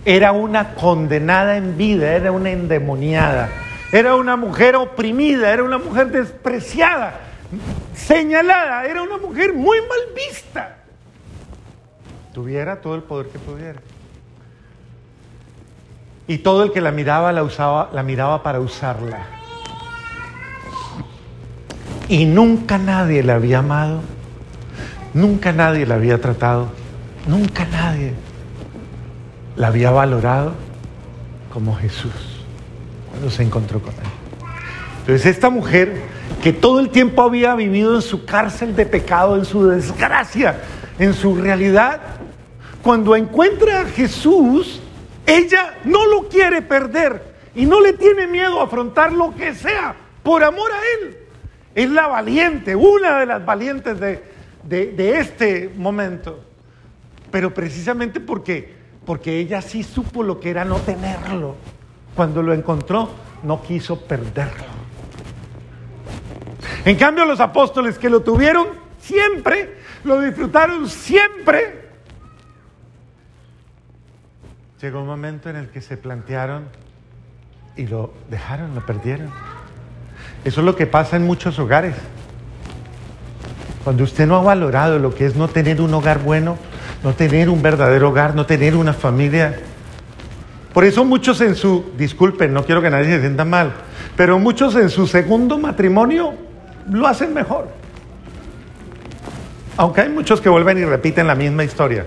era 0.04 0.32
una 0.32 0.74
condenada 0.74 1.56
en 1.56 1.78
vida, 1.78 2.12
era 2.12 2.30
una 2.30 2.50
endemoniada, 2.50 3.48
era 3.90 4.14
una 4.14 4.36
mujer 4.36 4.76
oprimida, 4.76 5.50
era 5.50 5.64
una 5.64 5.78
mujer 5.78 6.08
despreciada, 6.08 7.20
señalada, 7.94 8.84
era 8.84 9.02
una 9.02 9.16
mujer 9.16 9.54
muy 9.54 9.78
mal 9.80 10.14
vista. 10.14 10.76
Tuviera 12.34 12.82
todo 12.82 12.96
el 12.96 13.02
poder 13.02 13.28
que 13.28 13.38
pudiera. 13.38 13.80
Y 16.28 16.38
todo 16.38 16.64
el 16.64 16.72
que 16.72 16.82
la 16.82 16.90
miraba 16.90 17.32
la 17.32 17.42
usaba, 17.42 17.88
la 17.94 18.02
miraba 18.02 18.42
para 18.42 18.60
usarla. 18.60 19.35
Y 22.08 22.24
nunca 22.24 22.78
nadie 22.78 23.22
la 23.22 23.34
había 23.34 23.58
amado, 23.58 24.00
nunca 25.12 25.52
nadie 25.52 25.86
la 25.86 25.96
había 25.96 26.20
tratado, 26.20 26.68
nunca 27.26 27.64
nadie 27.64 28.12
la 29.56 29.68
había 29.68 29.90
valorado 29.90 30.52
como 31.52 31.74
Jesús 31.74 32.12
cuando 33.10 33.30
se 33.30 33.42
encontró 33.42 33.80
con 33.80 33.92
él. 33.94 34.00
Entonces 35.00 35.26
esta 35.26 35.50
mujer 35.50 36.02
que 36.42 36.52
todo 36.52 36.78
el 36.80 36.90
tiempo 36.90 37.22
había 37.22 37.54
vivido 37.54 37.96
en 37.96 38.02
su 38.02 38.24
cárcel 38.24 38.76
de 38.76 38.86
pecado, 38.86 39.36
en 39.36 39.44
su 39.44 39.66
desgracia, 39.66 40.60
en 40.98 41.12
su 41.14 41.34
realidad, 41.34 42.00
cuando 42.82 43.16
encuentra 43.16 43.80
a 43.80 43.84
Jesús, 43.86 44.80
ella 45.26 45.74
no 45.84 46.06
lo 46.06 46.28
quiere 46.28 46.62
perder 46.62 47.34
y 47.54 47.66
no 47.66 47.80
le 47.80 47.94
tiene 47.94 48.28
miedo 48.28 48.60
a 48.60 48.64
afrontar 48.64 49.12
lo 49.12 49.34
que 49.34 49.54
sea 49.54 49.96
por 50.22 50.44
amor 50.44 50.70
a 50.70 50.78
Él. 51.00 51.25
Es 51.76 51.88
la 51.88 52.08
valiente, 52.08 52.74
una 52.74 53.20
de 53.20 53.26
las 53.26 53.44
valientes 53.44 54.00
de, 54.00 55.18
este 55.20 55.70
momento. 55.76 56.42
Pero 57.30 57.54
precisamente 57.54 58.18
porque, 58.18 58.74
porque 59.04 59.38
ella 59.38 59.62
sí 59.62 59.84
supo 59.84 60.24
lo 60.24 60.40
que 60.40 60.50
era 60.50 60.64
no 60.64 60.78
tenerlo. 60.78 61.54
Cuando 62.16 62.42
lo 62.42 62.52
encontró, 62.52 63.10
no 63.44 63.62
quiso 63.62 64.00
perderlo. 64.00 64.64
En 66.84 66.96
cambio, 66.96 67.24
los 67.24 67.38
apóstoles 67.38 67.98
que 67.98 68.10
lo 68.10 68.22
tuvieron 68.22 68.66
siempre, 68.98 69.76
lo 70.02 70.20
disfrutaron 70.20 70.88
siempre, 70.88 71.86
Llegó 74.80 75.00
un 75.00 75.06
momento 75.06 75.48
en 75.48 75.56
el 75.56 75.70
que 75.70 75.80
se 75.80 75.96
plantearon 75.96 76.68
y 77.76 77.86
lo 77.86 78.12
dejaron, 78.28 78.74
lo 78.74 78.84
perdieron. 78.84 79.32
Eso 80.46 80.60
es 80.60 80.64
lo 80.64 80.76
que 80.76 80.86
pasa 80.86 81.16
en 81.16 81.26
muchos 81.26 81.58
hogares. 81.58 81.96
Cuando 83.82 84.04
usted 84.04 84.28
no 84.28 84.36
ha 84.36 84.42
valorado 84.42 85.00
lo 85.00 85.12
que 85.12 85.26
es 85.26 85.34
no 85.34 85.48
tener 85.48 85.80
un 85.80 85.92
hogar 85.92 86.20
bueno, 86.22 86.56
no 87.02 87.14
tener 87.14 87.50
un 87.50 87.62
verdadero 87.62 88.10
hogar, 88.10 88.36
no 88.36 88.46
tener 88.46 88.76
una 88.76 88.92
familia. 88.92 89.58
Por 90.72 90.84
eso 90.84 91.04
muchos 91.04 91.40
en 91.40 91.56
su, 91.56 91.86
disculpen, 91.98 92.54
no 92.54 92.64
quiero 92.64 92.80
que 92.80 92.90
nadie 92.90 93.06
se 93.06 93.20
sienta 93.22 93.44
mal, 93.44 93.72
pero 94.16 94.38
muchos 94.38 94.76
en 94.76 94.88
su 94.88 95.08
segundo 95.08 95.58
matrimonio 95.58 96.34
lo 96.92 97.08
hacen 97.08 97.34
mejor. 97.34 97.66
Aunque 99.76 100.02
hay 100.02 100.10
muchos 100.10 100.40
que 100.40 100.48
vuelven 100.48 100.78
y 100.78 100.84
repiten 100.84 101.26
la 101.26 101.34
misma 101.34 101.64
historia. 101.64 102.06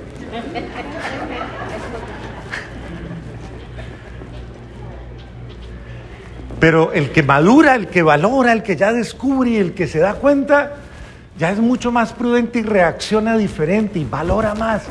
Pero 6.60 6.92
el 6.92 7.12
que 7.12 7.24
madura, 7.24 7.76
el 7.76 7.88
que 7.88 8.04
valora, 8.04 8.52
el 8.52 8.64
que 8.64 8.76
ya 8.76 8.92
descubre 8.92 9.52
y 9.52 9.56
el 9.58 9.74
que 9.74 9.88
se 9.88 10.00
da 10.00 10.16
cuenta, 10.16 10.74
ya 11.38 11.52
es 11.52 11.60
mucho 11.60 11.92
más 11.92 12.12
prudente 12.12 12.60
y 12.60 12.64
reacciona 12.64 13.38
diferente 13.38 13.98
y 14.00 14.04
valora 14.04 14.56
más 14.56 14.84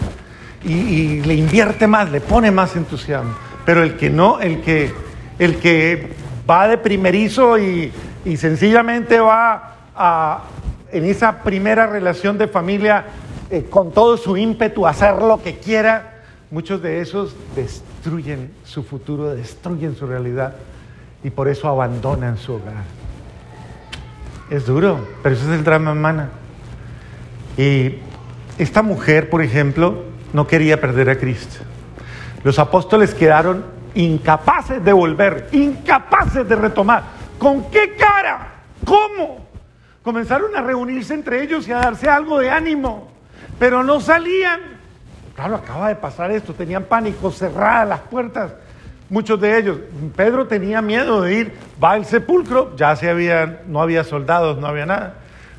y, 0.65 1.21
le 1.23 1.35
invierte 1.35 1.87
más, 1.87 2.11
le 2.11 2.21
pone 2.21 2.51
más 2.51 2.75
entusiasmo. 2.75 3.35
Pero 3.67 3.83
el 3.83 3.97
que 3.97 4.09
no, 4.09 4.41
el 4.41 4.63
que, 4.63 4.91
el 5.39 5.57
que 5.59 6.09
va 6.49 6.69
de 6.69 6.79
primerizo 6.79 7.59
y, 7.59 7.93
sencillamente 8.37 9.21
va 9.21 9.77
a, 9.95 10.43
en 10.91 11.05
esa 11.05 11.43
primera 11.43 11.87
relación 11.87 12.37
de 12.37 12.47
familia 12.47 13.05
eh, 13.51 13.67
con 13.71 13.93
todo 13.93 14.19
su 14.19 14.37
ímpetu 14.37 14.87
a 14.87 14.91
hacer 14.91 15.23
lo 15.23 15.43
que 15.43 15.59
quiera, 15.59 16.23
muchos 16.51 16.83
de 16.83 17.01
esos 17.01 17.35
destruyen 17.57 18.53
su 18.65 18.83
futuro, 18.83 19.35
destruyen 19.35 19.97
su 19.97 20.07
realidad 20.07 20.55
y 21.23 21.31
por 21.31 21.49
eso 21.49 21.69
abandonan 21.69 22.37
su 22.37 22.55
hogar. 22.55 22.85
Es 24.51 24.67
duro, 24.67 25.07
pero 25.23 25.35
eso 25.35 25.45
es 25.51 25.59
el 25.59 25.65
drama 25.65 25.93
humana. 25.93 26.31
Y 27.57 27.97
esta 28.57 28.83
mujer, 28.83 29.29
por 29.29 29.43
ejemplo, 29.43 30.05
no 30.33 30.47
quería 30.47 30.81
perder 30.81 31.11
a 31.11 31.19
Cristo. 31.19 31.65
Los 32.45 32.59
apóstoles 32.59 33.15
quedaron 33.15 33.65
incapaces 33.95 34.85
de 34.85 34.93
volver, 34.93 35.49
incapaces 35.53 36.49
de 36.49 36.57
retomar. 36.57 37.03
¿Con 37.39 37.71
qué 37.71 37.95
cara? 37.97 38.55
¿Cómo? 38.85 39.47
Comenzaron 40.03 40.55
a 40.57 40.63
reunirse 40.63 41.15
entre 41.15 41.43
ellos 41.43 41.67
y 41.69 41.73
a 41.73 41.79
darse 41.79 42.09
algo 42.09 42.39
de 42.39 42.51
ánimo, 42.51 43.09
pero 43.59 43.83
no 43.83 44.01
salían. 44.01 44.61
Claro, 45.35 45.57
acaba 45.57 45.89
de 45.89 45.97
pasar 45.97 46.31
esto, 46.31 46.55
tenían 46.55 46.85
pánico, 46.85 47.31
cerradas 47.31 47.89
las 47.89 48.01
puertas 48.01 48.53
muchos 49.11 49.41
de 49.41 49.59
ellos. 49.59 49.79
Pedro 50.17 50.47
tenía 50.47 50.83
miedo 50.83 51.23
de 51.23 51.35
ir, 51.35 51.53
va 51.83 51.93
al 51.93 52.05
sepulcro, 52.05 52.77
ya 52.77 52.95
se 52.97 53.09
había, 53.09 53.63
no 53.67 53.81
había 53.81 54.05
soldados, 54.05 54.59
no 54.59 54.67
había 54.67 54.87
nada. 54.87 55.15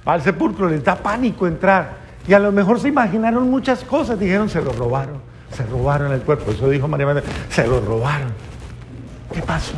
Va 0.08 0.14
al 0.14 0.22
sepulcro, 0.22 0.70
les 0.70 0.84
da 0.84 0.96
pánico 0.96 1.48
entrar. 1.48 1.98
Y 2.28 2.34
a 2.34 2.40
lo 2.40 2.52
mejor 2.52 2.80
se 2.80 2.88
imaginaron 2.88 3.50
muchas 3.50 3.84
cosas, 3.84 4.20
dijeron, 4.20 4.50
se 4.50 4.62
lo 4.62 4.72
robaron, 4.72 5.22
se 5.52 5.66
robaron 5.66 6.12
el 6.12 6.22
cuerpo. 6.22 6.52
Eso 6.52 6.70
dijo 6.70 6.88
María 6.88 7.08
Magdalena, 7.08 7.34
se 7.50 7.68
lo 7.68 7.82
robaron. 7.82 8.32
¿Qué 9.34 9.42
pasó? 9.42 9.76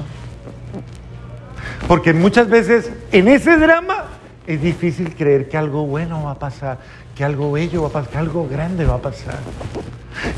Porque 1.88 2.14
muchas 2.14 2.50
veces 2.50 2.92
en 3.12 3.28
ese 3.28 3.58
drama 3.58 4.06
es 4.48 4.62
difícil 4.62 5.16
creer 5.16 5.50
que 5.50 5.58
algo 5.58 5.86
bueno 5.86 6.24
va 6.24 6.32
a 6.32 6.40
pasar, 6.40 6.78
que 7.16 7.24
algo 7.24 7.52
bello 7.52 7.84
va 7.84 7.90
a 7.90 7.92
pasar, 7.92 8.12
que 8.12 8.18
algo 8.18 8.48
grande 8.48 8.86
va 8.86 8.96
a 8.96 9.02
pasar. 9.02 9.38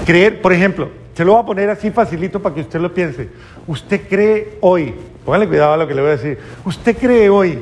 Creer, 0.05 0.41
por 0.41 0.53
ejemplo, 0.53 0.89
se 1.13 1.23
lo 1.23 1.33
voy 1.33 1.41
a 1.41 1.45
poner 1.45 1.69
así 1.69 1.91
facilito 1.91 2.41
para 2.41 2.55
que 2.55 2.61
usted 2.61 2.79
lo 2.79 2.93
piense. 2.93 3.29
Usted 3.67 4.07
cree 4.07 4.57
hoy, 4.61 4.93
póngale 5.25 5.47
cuidado 5.47 5.73
a 5.73 5.77
lo 5.77 5.87
que 5.87 5.93
le 5.93 6.01
voy 6.01 6.11
a 6.11 6.17
decir, 6.17 6.39
usted 6.65 6.97
cree 6.97 7.29
hoy, 7.29 7.61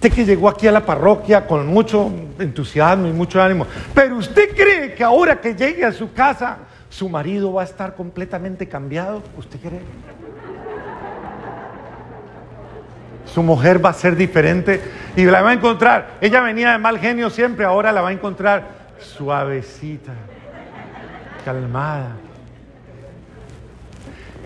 Usted 0.00 0.14
que 0.14 0.24
llegó 0.24 0.48
aquí 0.48 0.66
a 0.66 0.72
la 0.72 0.86
parroquia 0.86 1.46
con 1.46 1.66
mucho 1.66 2.10
entusiasmo 2.38 3.06
y 3.06 3.12
mucho 3.12 3.42
ánimo, 3.42 3.66
pero 3.92 4.16
usted 4.16 4.56
cree 4.56 4.94
que 4.94 5.04
ahora 5.04 5.42
que 5.42 5.54
llegue 5.54 5.84
a 5.84 5.92
su 5.92 6.14
casa, 6.14 6.56
su 6.88 7.10
marido 7.10 7.52
va 7.52 7.60
a 7.60 7.64
estar 7.66 7.94
completamente 7.94 8.66
cambiado. 8.66 9.22
¿Usted 9.36 9.60
cree? 9.60 9.82
Su 13.26 13.42
mujer 13.42 13.84
va 13.84 13.90
a 13.90 13.92
ser 13.92 14.16
diferente 14.16 14.80
y 15.16 15.26
la 15.26 15.42
va 15.42 15.50
a 15.50 15.52
encontrar. 15.52 16.12
Ella 16.22 16.40
venía 16.40 16.72
de 16.72 16.78
mal 16.78 16.98
genio 16.98 17.28
siempre, 17.28 17.66
ahora 17.66 17.92
la 17.92 18.00
va 18.00 18.08
a 18.08 18.12
encontrar 18.12 18.68
suavecita, 19.00 20.14
calmada. 21.44 22.16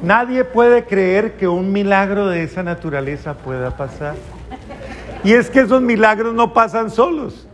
Nadie 0.04 0.44
puede 0.44 0.84
creer 0.84 1.32
que 1.36 1.48
un 1.48 1.72
milagro 1.72 2.28
de 2.28 2.42
esa 2.42 2.62
naturaleza 2.62 3.34
pueda 3.34 3.76
pasar. 3.76 4.14
Y 5.22 5.32
es 5.32 5.48
que 5.48 5.60
esos 5.60 5.80
milagros 5.80 6.34
no 6.34 6.52
pasan 6.52 6.90
solos. 6.90 7.46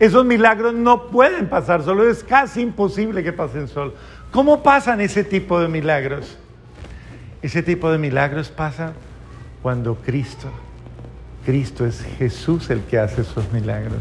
Esos 0.00 0.24
milagros 0.24 0.74
no 0.74 1.06
pueden 1.06 1.48
pasar 1.48 1.84
solos, 1.84 2.06
es 2.06 2.24
casi 2.24 2.62
imposible 2.62 3.22
que 3.22 3.32
pasen 3.32 3.68
solos. 3.68 3.94
¿Cómo 4.32 4.62
pasan 4.62 5.00
ese 5.00 5.22
tipo 5.22 5.60
de 5.60 5.68
milagros? 5.68 6.36
Ese 7.42 7.62
tipo 7.62 7.90
de 7.92 7.98
milagros 7.98 8.48
pasan 8.48 8.92
cuando 9.62 9.96
Cristo, 9.96 10.48
Cristo 11.44 11.86
es 11.86 12.04
Jesús 12.18 12.70
el 12.70 12.80
que 12.82 12.98
hace 12.98 13.22
esos 13.22 13.52
milagros. 13.52 14.00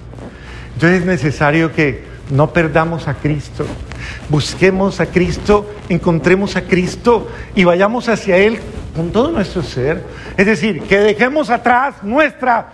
Entonces 0.73 1.01
es 1.01 1.05
necesario 1.05 1.71
que 1.71 2.03
no 2.31 2.51
perdamos 2.53 3.07
a 3.07 3.13
Cristo, 3.15 3.65
busquemos 4.29 4.99
a 4.99 5.07
Cristo, 5.07 5.69
encontremos 5.89 6.55
a 6.55 6.63
Cristo 6.63 7.27
y 7.55 7.63
vayamos 7.63 8.09
hacia 8.09 8.37
Él 8.37 8.59
con 8.95 9.11
todo 9.11 9.31
nuestro 9.31 9.61
ser. 9.61 10.03
Es 10.37 10.45
decir, 10.45 10.83
que 10.83 10.97
dejemos 10.97 11.49
atrás 11.49 12.03
nuestra 12.03 12.73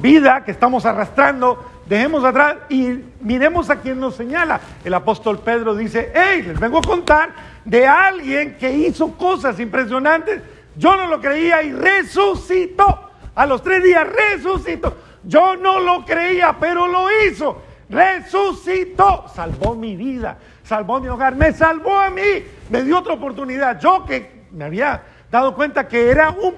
vida 0.00 0.44
que 0.44 0.50
estamos 0.50 0.84
arrastrando, 0.84 1.64
dejemos 1.86 2.24
atrás 2.24 2.56
y 2.68 3.00
miremos 3.20 3.70
a 3.70 3.76
quien 3.76 3.98
nos 3.98 4.14
señala. 4.14 4.60
El 4.84 4.94
apóstol 4.94 5.38
Pedro 5.38 5.74
dice, 5.74 6.12
hey, 6.14 6.44
les 6.46 6.60
vengo 6.60 6.78
a 6.78 6.82
contar 6.82 7.30
de 7.64 7.86
alguien 7.86 8.56
que 8.58 8.70
hizo 8.70 9.12
cosas 9.12 9.58
impresionantes. 9.60 10.42
Yo 10.76 10.96
no 10.96 11.06
lo 11.06 11.20
creía 11.20 11.62
y 11.62 11.72
resucitó. 11.72 13.10
A 13.34 13.46
los 13.46 13.62
tres 13.62 13.82
días 13.82 14.06
resucitó. 14.06 14.96
Yo 15.24 15.56
no 15.56 15.80
lo 15.80 16.04
creía, 16.04 16.56
pero 16.60 16.86
lo 16.86 17.06
hizo. 17.22 17.62
Resucitó. 17.94 19.26
Salvó 19.32 19.76
mi 19.76 19.94
vida, 19.94 20.36
salvó 20.64 20.98
mi 21.00 21.08
hogar, 21.08 21.36
me 21.36 21.52
salvó 21.52 21.96
a 21.96 22.10
mí, 22.10 22.44
me 22.68 22.82
dio 22.82 22.98
otra 22.98 23.14
oportunidad. 23.14 23.80
Yo 23.80 24.04
que 24.04 24.46
me 24.50 24.64
había 24.64 25.00
dado 25.30 25.54
cuenta 25.54 25.86
que 25.86 26.10
era 26.10 26.30
un 26.30 26.54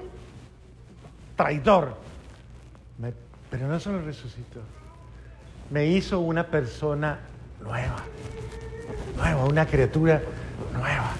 traidor. 1.35 1.95
pero 3.51 3.67
no 3.67 3.79
solo 3.79 4.01
resucitó, 4.01 4.61
me 5.69 5.85
hizo 5.85 6.19
una 6.19 6.43
persona 6.47 7.19
nueva, 7.61 8.03
nueva, 9.15 9.45
una 9.45 9.65
criatura 9.65 10.21
nueva. 10.73 11.11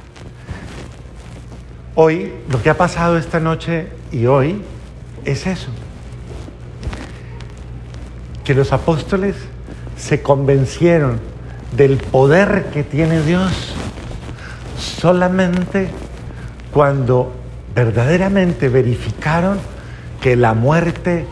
Hoy, 1.96 2.34
lo 2.50 2.62
que 2.62 2.70
ha 2.70 2.78
pasado 2.78 3.18
esta 3.18 3.40
noche 3.40 3.88
y 4.12 4.26
hoy 4.26 4.62
es 5.26 5.48
eso, 5.48 5.70
que 8.44 8.54
los 8.54 8.74
apóstoles 8.74 9.36
se 9.98 10.22
convencieron 10.22 11.20
del 11.76 11.98
poder 11.98 12.66
que 12.74 12.84
tiene 12.84 13.22
Dios 13.22 13.76
solamente 14.78 15.90
cuando 16.72 17.34
verdaderamente 17.74 18.70
verificaron 18.70 19.60
que 20.22 20.36
la 20.36 20.54
muerte 20.54 21.26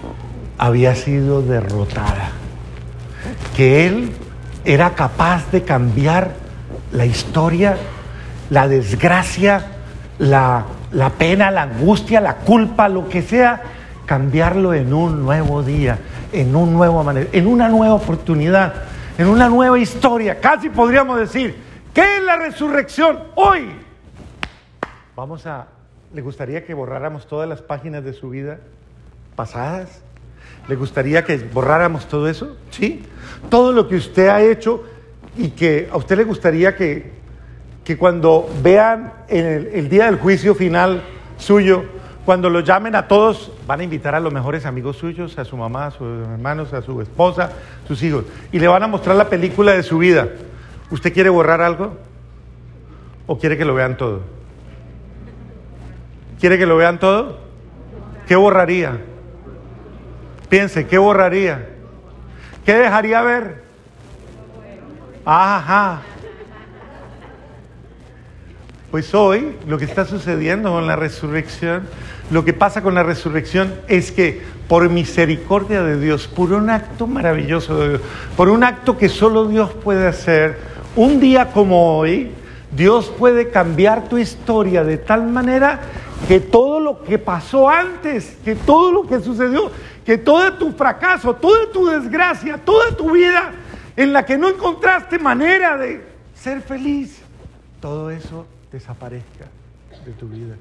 había 0.57 0.95
sido 0.95 1.41
derrotada, 1.41 2.29
que 3.55 3.87
Él 3.87 4.11
era 4.63 4.91
capaz 4.91 5.51
de 5.51 5.63
cambiar 5.63 6.31
la 6.91 7.05
historia, 7.05 7.77
la 8.49 8.67
desgracia, 8.67 9.65
la, 10.17 10.65
la 10.91 11.09
pena, 11.09 11.51
la 11.51 11.63
angustia, 11.63 12.21
la 12.21 12.35
culpa, 12.37 12.87
lo 12.87 13.09
que 13.09 13.21
sea, 13.21 13.61
cambiarlo 14.05 14.73
en 14.73 14.93
un 14.93 15.23
nuevo 15.23 15.63
día, 15.63 15.97
en 16.41 16.55
un 16.55 16.73
nuevo 16.73 17.03
manera, 17.03 17.29
en 17.31 17.47
una 17.47 17.69
nueva 17.69 17.95
oportunidad, 17.95 18.73
en 19.17 19.27
una 19.27 19.49
nueva 19.49 19.79
historia. 19.79 20.39
Casi 20.39 20.69
podríamos 20.69 21.19
decir, 21.19 21.55
¿qué 21.93 22.17
es 22.17 22.23
la 22.23 22.37
resurrección 22.37 23.19
hoy? 23.35 23.69
Vamos 25.15 25.45
a 25.45 25.67
¿Le 26.15 26.21
gustaría 26.21 26.63
que 26.63 26.73
borráramos 26.73 27.27
todas 27.27 27.49
las 27.49 27.61
páginas 27.61 28.01
de 28.05 28.13
su 28.13 28.29
vida 28.29 28.59
pasadas? 29.35 30.01
¿Le 30.69 30.75
gustaría 30.75 31.25
que 31.25 31.37
borráramos 31.37 32.07
todo 32.07 32.29
eso? 32.29 32.55
¿Sí? 32.71 33.03
Todo 33.49 33.73
lo 33.73 33.89
que 33.89 33.97
usted 33.97 34.29
ha 34.29 34.41
hecho 34.41 34.81
y 35.35 35.49
que 35.49 35.89
a 35.91 35.97
usted 35.97 36.15
le 36.15 36.23
gustaría 36.23 36.73
que, 36.77 37.11
que 37.83 37.97
cuando 37.97 38.49
vean 38.63 39.11
el, 39.27 39.67
el 39.73 39.89
día 39.89 40.05
del 40.05 40.17
juicio 40.17 40.55
final 40.55 41.03
suyo, 41.37 41.83
cuando 42.25 42.49
lo 42.49 42.61
llamen 42.61 42.95
a 42.95 43.07
todos, 43.07 43.51
van 43.67 43.81
a 43.81 43.83
invitar 43.83 44.15
a 44.15 44.19
los 44.19 44.33
mejores 44.33 44.65
amigos 44.65 44.97
suyos, 44.97 45.37
a 45.37 45.45
su 45.45 45.55
mamá, 45.55 45.87
a 45.87 45.91
sus 45.91 46.27
hermanos, 46.27 46.73
a 46.73 46.81
su 46.81 46.99
esposa, 46.99 47.51
sus 47.87 48.01
hijos, 48.01 48.25
y 48.51 48.57
le 48.57 48.67
van 48.67 48.81
a 48.81 48.87
mostrar 48.87 49.15
la 49.15 49.29
película 49.29 49.73
de 49.73 49.83
su 49.83 49.99
vida. 49.99 50.29
¿Usted 50.89 51.13
quiere 51.13 51.29
borrar 51.29 51.61
algo? 51.61 51.95
¿O 53.27 53.37
quiere 53.37 53.57
que 53.57 53.65
lo 53.65 53.75
vean 53.75 53.95
todo? 53.95 54.21
¿Quiere 56.39 56.57
que 56.57 56.65
lo 56.65 56.77
vean 56.77 56.99
todo? 56.99 57.39
¿Qué 58.27 58.35
borraría? 58.35 58.97
Piense, 60.49 60.87
¿qué 60.87 60.97
borraría? 60.97 61.69
¿Qué 62.65 62.73
dejaría 62.73 63.21
ver? 63.21 63.63
Ajá. 65.23 66.01
Pues 68.95 69.13
hoy 69.13 69.57
lo 69.67 69.77
que 69.77 69.83
está 69.83 70.05
sucediendo 70.05 70.71
con 70.71 70.87
la 70.87 70.95
resurrección, 70.95 71.83
lo 72.31 72.45
que 72.45 72.53
pasa 72.53 72.81
con 72.81 72.95
la 72.95 73.03
resurrección 73.03 73.75
es 73.89 74.13
que 74.13 74.41
por 74.69 74.89
misericordia 74.89 75.83
de 75.83 75.99
Dios, 75.99 76.29
por 76.29 76.53
un 76.53 76.69
acto 76.69 77.05
maravilloso 77.05 77.77
de 77.77 77.89
Dios, 77.89 78.01
por 78.37 78.47
un 78.47 78.63
acto 78.63 78.97
que 78.97 79.09
solo 79.09 79.47
Dios 79.47 79.73
puede 79.83 80.07
hacer, 80.07 80.57
un 80.95 81.19
día 81.19 81.51
como 81.51 81.97
hoy, 81.97 82.31
Dios 82.73 83.11
puede 83.19 83.49
cambiar 83.49 84.07
tu 84.07 84.17
historia 84.17 84.85
de 84.85 84.95
tal 84.95 85.27
manera 85.27 85.81
que 86.29 86.39
todo 86.39 86.79
lo 86.79 87.03
que 87.03 87.19
pasó 87.19 87.69
antes, 87.69 88.37
que 88.45 88.55
todo 88.55 88.93
lo 88.93 89.05
que 89.05 89.19
sucedió, 89.19 89.71
que 90.05 90.17
todo 90.17 90.53
tu 90.53 90.71
fracaso, 90.71 91.35
toda 91.35 91.69
tu 91.73 91.87
desgracia, 91.87 92.57
toda 92.63 92.95
tu 92.95 93.11
vida 93.11 93.51
en 93.97 94.13
la 94.13 94.25
que 94.25 94.37
no 94.37 94.47
encontraste 94.47 95.19
manera 95.19 95.75
de 95.75 96.01
ser 96.33 96.61
feliz, 96.61 97.19
todo 97.81 98.09
eso 98.09 98.45
desaparezca 98.75 99.45
de 100.05 100.11
tu 100.11 100.27
vida, 100.27 100.55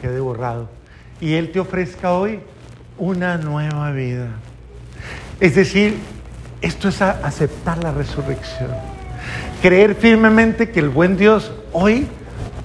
quede 0.00 0.20
borrado. 0.20 0.68
Y 1.20 1.34
Él 1.34 1.50
te 1.50 1.58
ofrezca 1.58 2.12
hoy 2.12 2.38
una 2.96 3.38
nueva 3.38 3.90
vida. 3.90 4.28
Es 5.40 5.56
decir, 5.56 5.96
esto 6.60 6.88
es 6.88 7.02
aceptar 7.02 7.82
la 7.82 7.90
resurrección. 7.90 8.70
Creer 9.62 9.96
firmemente 9.96 10.70
que 10.70 10.78
el 10.78 10.90
buen 10.90 11.16
Dios 11.16 11.52
hoy 11.72 12.06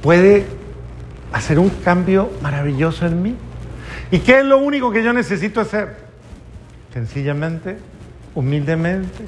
puede 0.03 0.45
hacer 1.33 1.57
un 1.57 1.69
cambio 1.69 2.29
maravilloso 2.41 3.07
en 3.07 3.23
mí. 3.23 3.35
¿Y 4.11 4.19
qué 4.19 4.39
es 4.39 4.45
lo 4.45 4.59
único 4.59 4.91
que 4.91 5.03
yo 5.03 5.13
necesito 5.13 5.61
hacer? 5.61 5.95
Sencillamente, 6.93 7.77
humildemente, 8.35 9.23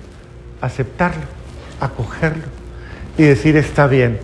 aceptarlo, 0.62 1.24
acogerlo 1.80 2.44
y 3.18 3.24
decir, 3.24 3.58
está 3.58 3.88
bien, 3.88 4.20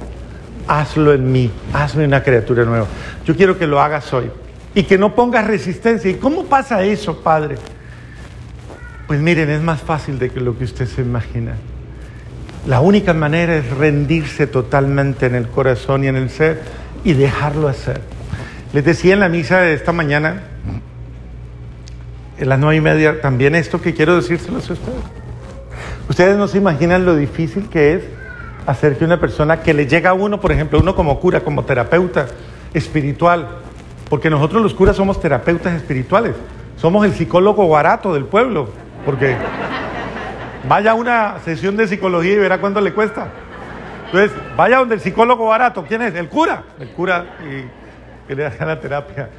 hazlo 0.70 1.14
en 1.14 1.32
mí, 1.32 1.52
hazme 1.74 2.06
una 2.06 2.24
criatura 2.24 2.64
nueva. 2.64 2.86
Yo 3.26 3.36
quiero 3.36 3.58
que 3.58 3.66
lo 3.66 3.82
hagas 3.82 4.14
hoy 4.14 4.30
y 4.76 4.84
que 4.84 5.00
no 5.00 5.16
pongas 5.16 5.48
resistencia. 5.48 6.12
¿Y 6.12 6.16
cómo 6.16 6.46
pasa 6.46 6.84
eso, 6.84 7.22
Padre? 7.22 7.56
Pues 9.08 9.20
miren, 9.20 9.50
es 9.50 9.62
más 9.62 9.82
fácil 9.82 10.20
de 10.20 10.30
lo 10.36 10.56
que 10.58 10.66
usted 10.66 10.86
se 10.86 11.02
imagina. 11.02 11.56
La 12.68 12.82
única 12.82 13.16
manera 13.16 13.56
es 13.56 13.68
rendirse 13.72 14.46
totalmente 14.46 15.26
en 15.26 15.34
el 15.34 15.48
corazón 15.48 16.04
y 16.04 16.08
en 16.08 16.16
el 16.16 16.30
ser 16.30 16.62
y 17.04 17.14
dejarlo 17.14 17.68
hacer. 17.68 18.02
Les 18.72 18.86
decía 18.86 19.16
en 19.16 19.22
la 19.22 19.30
misa 19.30 19.62
de 19.62 19.74
esta 19.74 19.92
mañana, 19.92 20.44
en 22.38 22.48
las 22.48 22.60
nueve 22.60 22.76
y 22.76 22.82
media, 22.82 23.22
también 23.22 23.56
esto 23.56 23.82
que 23.82 23.96
quiero 23.96 24.16
decírselos 24.18 24.70
a 24.70 24.74
ustedes. 24.74 25.02
Ustedes 26.08 26.38
no 26.38 26.48
se 26.48 26.60
imaginan 26.60 27.06
lo 27.06 27.16
difícil 27.16 27.70
que 27.70 27.96
es 27.96 28.19
hacer 28.66 28.98
que 28.98 29.06
una 29.06 29.20
persona 29.20 29.62
que 29.62 29.74
le 29.74 29.88
llega 29.88 30.12
a 30.12 30.14
uno, 30.14 30.40
por 30.40 30.52
ejemplo, 30.52 30.80
uno 30.80 30.96
como 30.96 31.20
cura, 31.20 31.42
como 31.42 31.64
terapeuta 31.64 32.28
espiritual, 32.74 33.48
porque 34.10 34.30
nosotros 34.30 34.62
los 34.62 34.74
curas 34.74 34.96
somos 34.96 35.20
terapeutas 35.20 35.74
espirituales, 35.74 36.36
somos 36.78 37.06
el 37.06 37.14
psicólogo 37.14 37.68
barato 37.68 38.14
del 38.14 38.26
pueblo, 38.26 38.70
porque 39.06 39.36
vaya 40.68 40.92
a 40.92 40.94
una 40.96 41.40
sesión 41.46 41.78
de 41.78 41.88
psicología 41.88 42.34
y 42.34 42.38
verá 42.38 42.60
cuánto 42.60 42.82
le 42.82 42.94
cuesta. 42.94 43.28
Entonces, 44.06 44.32
vaya 44.58 44.78
donde 44.78 44.96
el 44.96 45.02
psicólogo 45.02 45.48
barato, 45.48 45.86
¿quién 45.88 46.02
es? 46.02 46.16
El 46.16 46.30
cura. 46.30 46.64
El 46.80 46.90
cura 46.90 47.26
y 47.42 48.28
que 48.28 48.36
le 48.36 48.46
haga 48.46 48.66
la 48.66 48.80
terapia. 48.80 49.30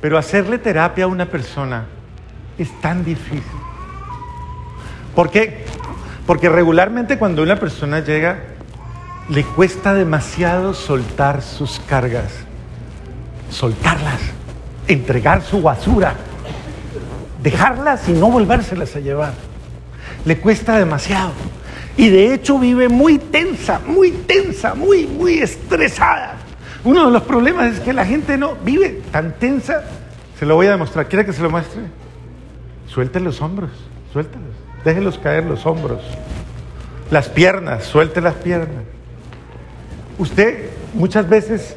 Pero 0.00 0.18
hacerle 0.18 0.58
terapia 0.58 1.04
a 1.04 1.08
una 1.08 1.26
persona 1.26 1.86
es 2.58 2.70
tan 2.80 3.04
difícil. 3.04 3.42
¿Por 5.14 5.30
qué? 5.30 5.64
Porque 6.26 6.48
regularmente 6.48 7.18
cuando 7.18 7.42
una 7.42 7.56
persona 7.56 8.00
llega, 8.00 8.38
le 9.28 9.44
cuesta 9.44 9.94
demasiado 9.94 10.74
soltar 10.74 11.42
sus 11.42 11.80
cargas, 11.80 12.32
soltarlas, 13.50 14.20
entregar 14.88 15.42
su 15.42 15.62
basura, 15.62 16.14
dejarlas 17.42 18.08
y 18.08 18.12
no 18.12 18.30
volvérselas 18.30 18.96
a 18.96 19.00
llevar. 19.00 19.34
Le 20.24 20.38
cuesta 20.38 20.78
demasiado. 20.78 21.30
Y 21.96 22.08
de 22.08 22.34
hecho 22.34 22.58
vive 22.58 22.88
muy 22.88 23.18
tensa, 23.18 23.80
muy 23.86 24.10
tensa, 24.10 24.74
muy, 24.74 25.06
muy 25.06 25.38
estresada. 25.38 26.34
Uno 26.84 27.06
de 27.06 27.12
los 27.12 27.22
problemas 27.22 27.74
es 27.74 27.80
que 27.80 27.92
la 27.92 28.04
gente 28.04 28.36
no 28.36 28.56
vive 28.56 29.02
tan 29.12 29.32
tensa. 29.38 29.84
Se 30.38 30.44
lo 30.44 30.56
voy 30.56 30.66
a 30.66 30.72
demostrar. 30.72 31.08
¿Quiere 31.08 31.24
que 31.24 31.32
se 31.32 31.42
lo 31.42 31.50
muestre? 31.50 31.82
Suelte 32.88 33.20
los 33.20 33.40
hombros, 33.40 33.70
suéltelos. 34.12 34.55
Déjenlos 34.86 35.18
caer 35.18 35.42
los 35.42 35.66
hombros. 35.66 35.98
Las 37.10 37.28
piernas, 37.28 37.82
suelte 37.82 38.20
las 38.20 38.34
piernas. 38.34 38.84
Usted 40.16 40.70
muchas 40.94 41.28
veces 41.28 41.74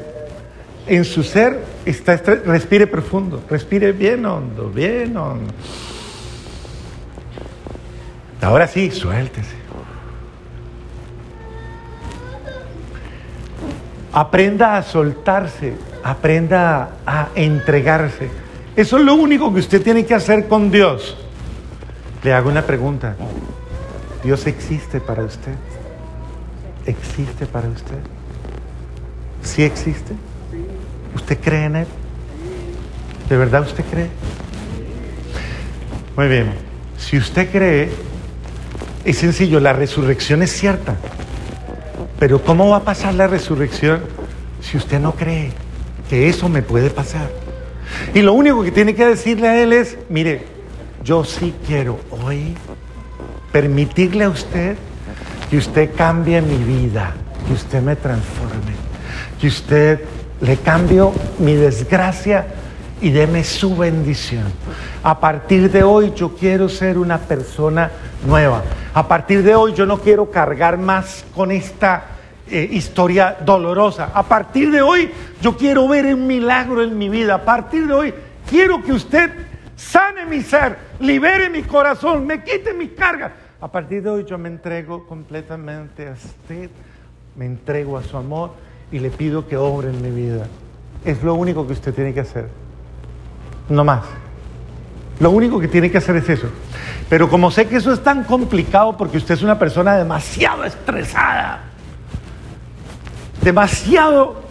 en 0.86 1.04
su 1.04 1.24
ser 1.24 1.60
está 1.86 2.18
respire 2.18 2.86
profundo, 2.86 3.44
respire 3.50 3.94
bien 3.94 4.24
hondo, 4.28 4.70
bien 4.70 5.18
hondo. 5.18 5.52
Ahora 8.44 8.68
sí, 8.68 8.92
suéltese. 8.92 9.56
Aprenda 14.14 14.78
a 14.78 14.84
soltarse, 14.84 15.74
aprenda 16.04 16.92
a 17.08 17.30
entregarse. 17.34 18.30
Eso 18.76 19.00
es 19.00 19.04
lo 19.04 19.16
único 19.16 19.52
que 19.52 19.62
usted 19.62 19.82
tiene 19.82 20.06
que 20.06 20.14
hacer 20.14 20.48
con 20.48 20.70
Dios. 20.70 21.18
Le 22.24 22.34
hago 22.34 22.50
una 22.50 22.64
pregunta. 22.64 23.16
¿Dios 24.24 24.46
existe 24.48 25.00
para 25.00 25.24
usted? 25.24 25.54
¿Existe 26.86 27.46
para 27.46 27.70
usted? 27.70 28.00
¿Sí 29.42 29.64
existe? 29.64 30.14
¿Usted 31.16 31.38
cree 31.40 31.66
en 31.66 31.76
Él? 31.78 31.88
¿De 33.30 33.38
verdad 33.38 33.62
usted 33.62 33.86
cree? 33.90 34.10
Muy 36.18 36.28
bien. 36.28 36.52
Si 36.98 37.18
usted 37.18 37.50
cree, 37.50 37.90
es 39.06 39.18
sencillo, 39.18 39.62
la 39.62 39.72
resurrección 39.72 40.44
es 40.44 40.52
cierta. 40.52 40.96
Pero 42.20 42.44
¿cómo 42.44 42.70
va 42.70 42.78
a 42.78 42.84
pasar 42.84 43.14
la 43.14 43.28
resurrección 43.28 44.02
si 44.62 44.76
usted 44.76 45.00
no 45.00 45.14
cree 45.14 45.54
que 46.10 46.28
eso 46.28 46.50
me 46.50 46.62
puede 46.62 46.90
pasar? 46.90 47.30
Y 48.14 48.22
lo 48.22 48.34
único 48.34 48.62
que 48.62 48.72
tiene 48.72 48.94
que 48.94 49.06
decirle 49.06 49.48
a 49.48 49.64
Él 49.64 49.72
es, 49.72 49.98
mire, 50.10 50.59
yo 51.04 51.24
sí 51.24 51.54
quiero 51.66 52.00
hoy 52.24 52.56
permitirle 53.52 54.26
a 54.26 54.30
usted 54.30 54.78
que 55.50 55.58
usted 55.58 55.96
cambie 55.96 56.42
mi 56.42 56.58
vida, 56.58 57.14
que 57.48 57.54
usted 57.54 57.82
me 57.82 57.96
transforme, 57.96 58.74
que 59.40 59.48
usted 59.48 60.02
le 60.42 60.58
cambie 60.58 61.04
mi 61.40 61.56
desgracia 61.56 62.46
y 63.02 63.12
deme 63.12 63.44
su 63.44 63.76
bendición. 63.76 64.46
A 65.04 65.20
partir 65.20 65.72
de 65.72 65.84
hoy 65.84 66.14
yo 66.16 66.36
quiero 66.36 66.70
ser 66.70 66.98
una 66.98 67.18
persona 67.18 67.92
nueva. 68.26 68.64
A 68.94 69.08
partir 69.08 69.44
de 69.44 69.56
hoy 69.56 69.74
yo 69.74 69.86
no 69.86 70.00
quiero 70.00 70.30
cargar 70.30 70.78
más 70.78 71.26
con 71.34 71.52
esta 71.52 72.04
eh, 72.50 72.68
historia 72.72 73.38
dolorosa. 73.46 74.12
A 74.14 74.24
partir 74.24 74.72
de 74.72 74.82
hoy 74.82 75.10
yo 75.42 75.56
quiero 75.56 75.88
ver 75.88 76.14
un 76.14 76.28
milagro 76.28 76.84
en 76.84 76.98
mi 76.98 77.10
vida. 77.10 77.36
A 77.36 77.46
partir 77.46 77.88
de 77.88 77.94
hoy 77.94 78.14
quiero 78.50 78.84
que 78.84 78.92
usted 78.92 79.32
sane 79.80 80.26
mi 80.26 80.42
ser, 80.42 80.78
libere 81.00 81.50
mi 81.50 81.64
corazón, 81.64 82.28
me 82.28 82.44
quite 82.44 82.74
mi 82.74 82.90
carga. 82.90 83.32
A 83.62 83.72
partir 83.72 84.04
de 84.04 84.10
hoy 84.10 84.26
yo 84.26 84.38
me 84.38 84.50
entrego 84.50 85.08
completamente 85.08 86.08
a 86.08 86.12
usted, 86.12 86.70
me 87.36 87.46
entrego 87.46 87.98
a 87.98 88.04
su 88.04 88.18
amor 88.18 88.52
y 88.92 89.00
le 89.00 89.10
pido 89.10 89.48
que 89.48 89.56
obre 89.56 89.90
en 89.90 90.02
mi 90.02 90.12
vida. 90.12 90.48
Es 91.06 91.24
lo 91.24 91.34
único 91.34 91.66
que 91.66 91.74
usted 91.74 91.94
tiene 91.94 92.14
que 92.14 92.20
hacer. 92.20 92.50
No 93.70 93.84
más. 93.84 94.04
Lo 95.20 95.32
único 95.32 95.60
que 95.60 95.68
tiene 95.68 95.90
que 95.90 95.98
hacer 95.98 96.18
es 96.18 96.30
eso. 96.30 96.50
Pero 97.08 97.30
como 97.30 97.50
sé 97.50 97.68
que 97.68 97.78
eso 97.78 97.94
es 97.94 98.04
tan 98.04 98.24
complicado 98.24 98.98
porque 98.98 99.18
usted 99.18 99.34
es 99.36 99.42
una 99.42 99.58
persona 99.58 99.96
demasiado 99.96 100.64
estresada, 100.64 101.64
demasiado 103.42 104.44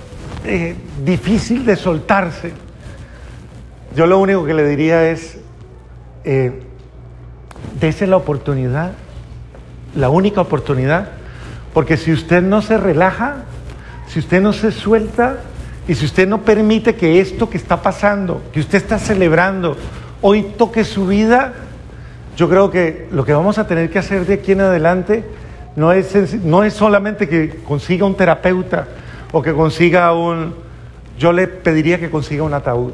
eh, 0.44 0.74
difícil 1.04 1.64
de 1.64 1.76
soltarse, 1.76 2.52
yo 3.94 4.06
lo 4.06 4.18
único 4.18 4.44
que 4.44 4.54
le 4.54 4.66
diría 4.66 5.10
es, 5.10 5.38
eh, 6.24 6.62
dése 7.80 8.06
la 8.06 8.16
oportunidad, 8.16 8.92
la 9.94 10.10
única 10.10 10.40
oportunidad, 10.40 11.08
porque 11.72 11.96
si 11.96 12.12
usted 12.12 12.42
no 12.42 12.62
se 12.62 12.76
relaja, 12.76 13.44
si 14.06 14.18
usted 14.18 14.40
no 14.40 14.52
se 14.52 14.72
suelta 14.72 15.38
y 15.86 15.94
si 15.94 16.04
usted 16.04 16.28
no 16.28 16.42
permite 16.42 16.96
que 16.96 17.20
esto 17.20 17.48
que 17.48 17.56
está 17.56 17.82
pasando, 17.82 18.42
que 18.52 18.60
usted 18.60 18.78
está 18.78 18.98
celebrando, 18.98 19.76
hoy 20.20 20.42
toque 20.56 20.84
su 20.84 21.06
vida, 21.06 21.54
yo 22.36 22.48
creo 22.48 22.70
que 22.70 23.08
lo 23.10 23.24
que 23.24 23.32
vamos 23.32 23.58
a 23.58 23.66
tener 23.66 23.90
que 23.90 23.98
hacer 23.98 24.26
de 24.26 24.34
aquí 24.34 24.52
en 24.52 24.60
adelante 24.60 25.24
no 25.76 25.92
es, 25.92 26.34
no 26.44 26.64
es 26.64 26.74
solamente 26.74 27.28
que 27.28 27.62
consiga 27.64 28.04
un 28.04 28.16
terapeuta 28.16 28.86
o 29.32 29.42
que 29.42 29.52
consiga 29.52 30.12
un... 30.12 30.54
Yo 31.18 31.32
le 31.32 31.48
pediría 31.48 31.98
que 31.98 32.10
consiga 32.10 32.44
un 32.44 32.54
ataúd. 32.54 32.92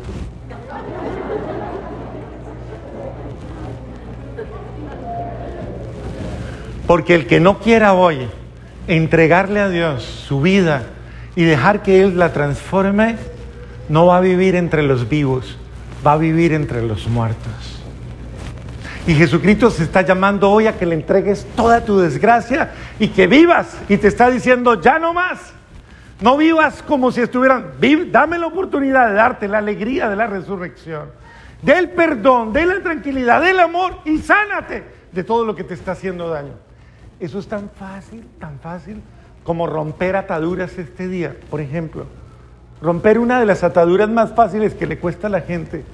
Porque 6.86 7.14
el 7.14 7.26
que 7.26 7.40
no 7.40 7.58
quiera 7.58 7.94
hoy 7.94 8.28
entregarle 8.86 9.60
a 9.60 9.68
Dios 9.68 10.02
su 10.02 10.40
vida 10.40 10.82
y 11.36 11.44
dejar 11.44 11.82
que 11.82 12.02
Él 12.02 12.18
la 12.18 12.32
transforme, 12.32 13.16
no 13.88 14.06
va 14.06 14.18
a 14.18 14.20
vivir 14.20 14.54
entre 14.54 14.82
los 14.82 15.08
vivos, 15.08 15.56
va 16.06 16.12
a 16.12 16.16
vivir 16.16 16.52
entre 16.52 16.82
los 16.82 17.06
muertos. 17.08 17.80
Y 19.06 19.14
Jesucristo 19.14 19.70
se 19.70 19.82
está 19.82 20.02
llamando 20.02 20.50
hoy 20.50 20.66
a 20.66 20.78
que 20.78 20.86
le 20.86 20.94
entregues 20.94 21.46
toda 21.56 21.84
tu 21.84 21.98
desgracia 21.98 22.72
y 22.98 23.08
que 23.08 23.26
vivas. 23.26 23.76
Y 23.88 23.98
te 23.98 24.08
está 24.08 24.30
diciendo, 24.30 24.80
ya 24.80 24.98
no 24.98 25.12
más. 25.12 25.52
No 26.20 26.36
vivas 26.36 26.82
como 26.82 27.12
si 27.12 27.20
estuvieran, 27.20 27.72
dame 28.10 28.38
la 28.38 28.46
oportunidad 28.46 29.08
de 29.08 29.14
darte 29.14 29.48
la 29.48 29.58
alegría 29.58 30.08
de 30.08 30.16
la 30.16 30.26
resurrección, 30.26 31.10
del 31.60 31.90
perdón, 31.90 32.52
de 32.52 32.64
la 32.64 32.82
tranquilidad, 32.82 33.42
del 33.42 33.60
amor 33.60 33.98
y 34.04 34.18
sánate 34.18 34.84
de 35.12 35.24
todo 35.24 35.44
lo 35.44 35.54
que 35.54 35.64
te 35.64 35.74
está 35.74 35.92
haciendo 35.92 36.28
daño. 36.28 36.52
Eso 37.20 37.38
es 37.38 37.46
tan 37.46 37.70
fácil, 37.70 38.24
tan 38.38 38.58
fácil 38.58 39.00
como 39.44 39.66
romper 39.66 40.16
ataduras 40.16 40.76
este 40.78 41.06
día. 41.06 41.36
Por 41.50 41.60
ejemplo, 41.60 42.06
romper 42.82 43.18
una 43.18 43.38
de 43.38 43.46
las 43.46 43.62
ataduras 43.62 44.08
más 44.08 44.34
fáciles 44.34 44.74
que 44.74 44.86
le 44.86 44.98
cuesta 44.98 45.28
a 45.28 45.30
la 45.30 45.42
gente. 45.42 45.84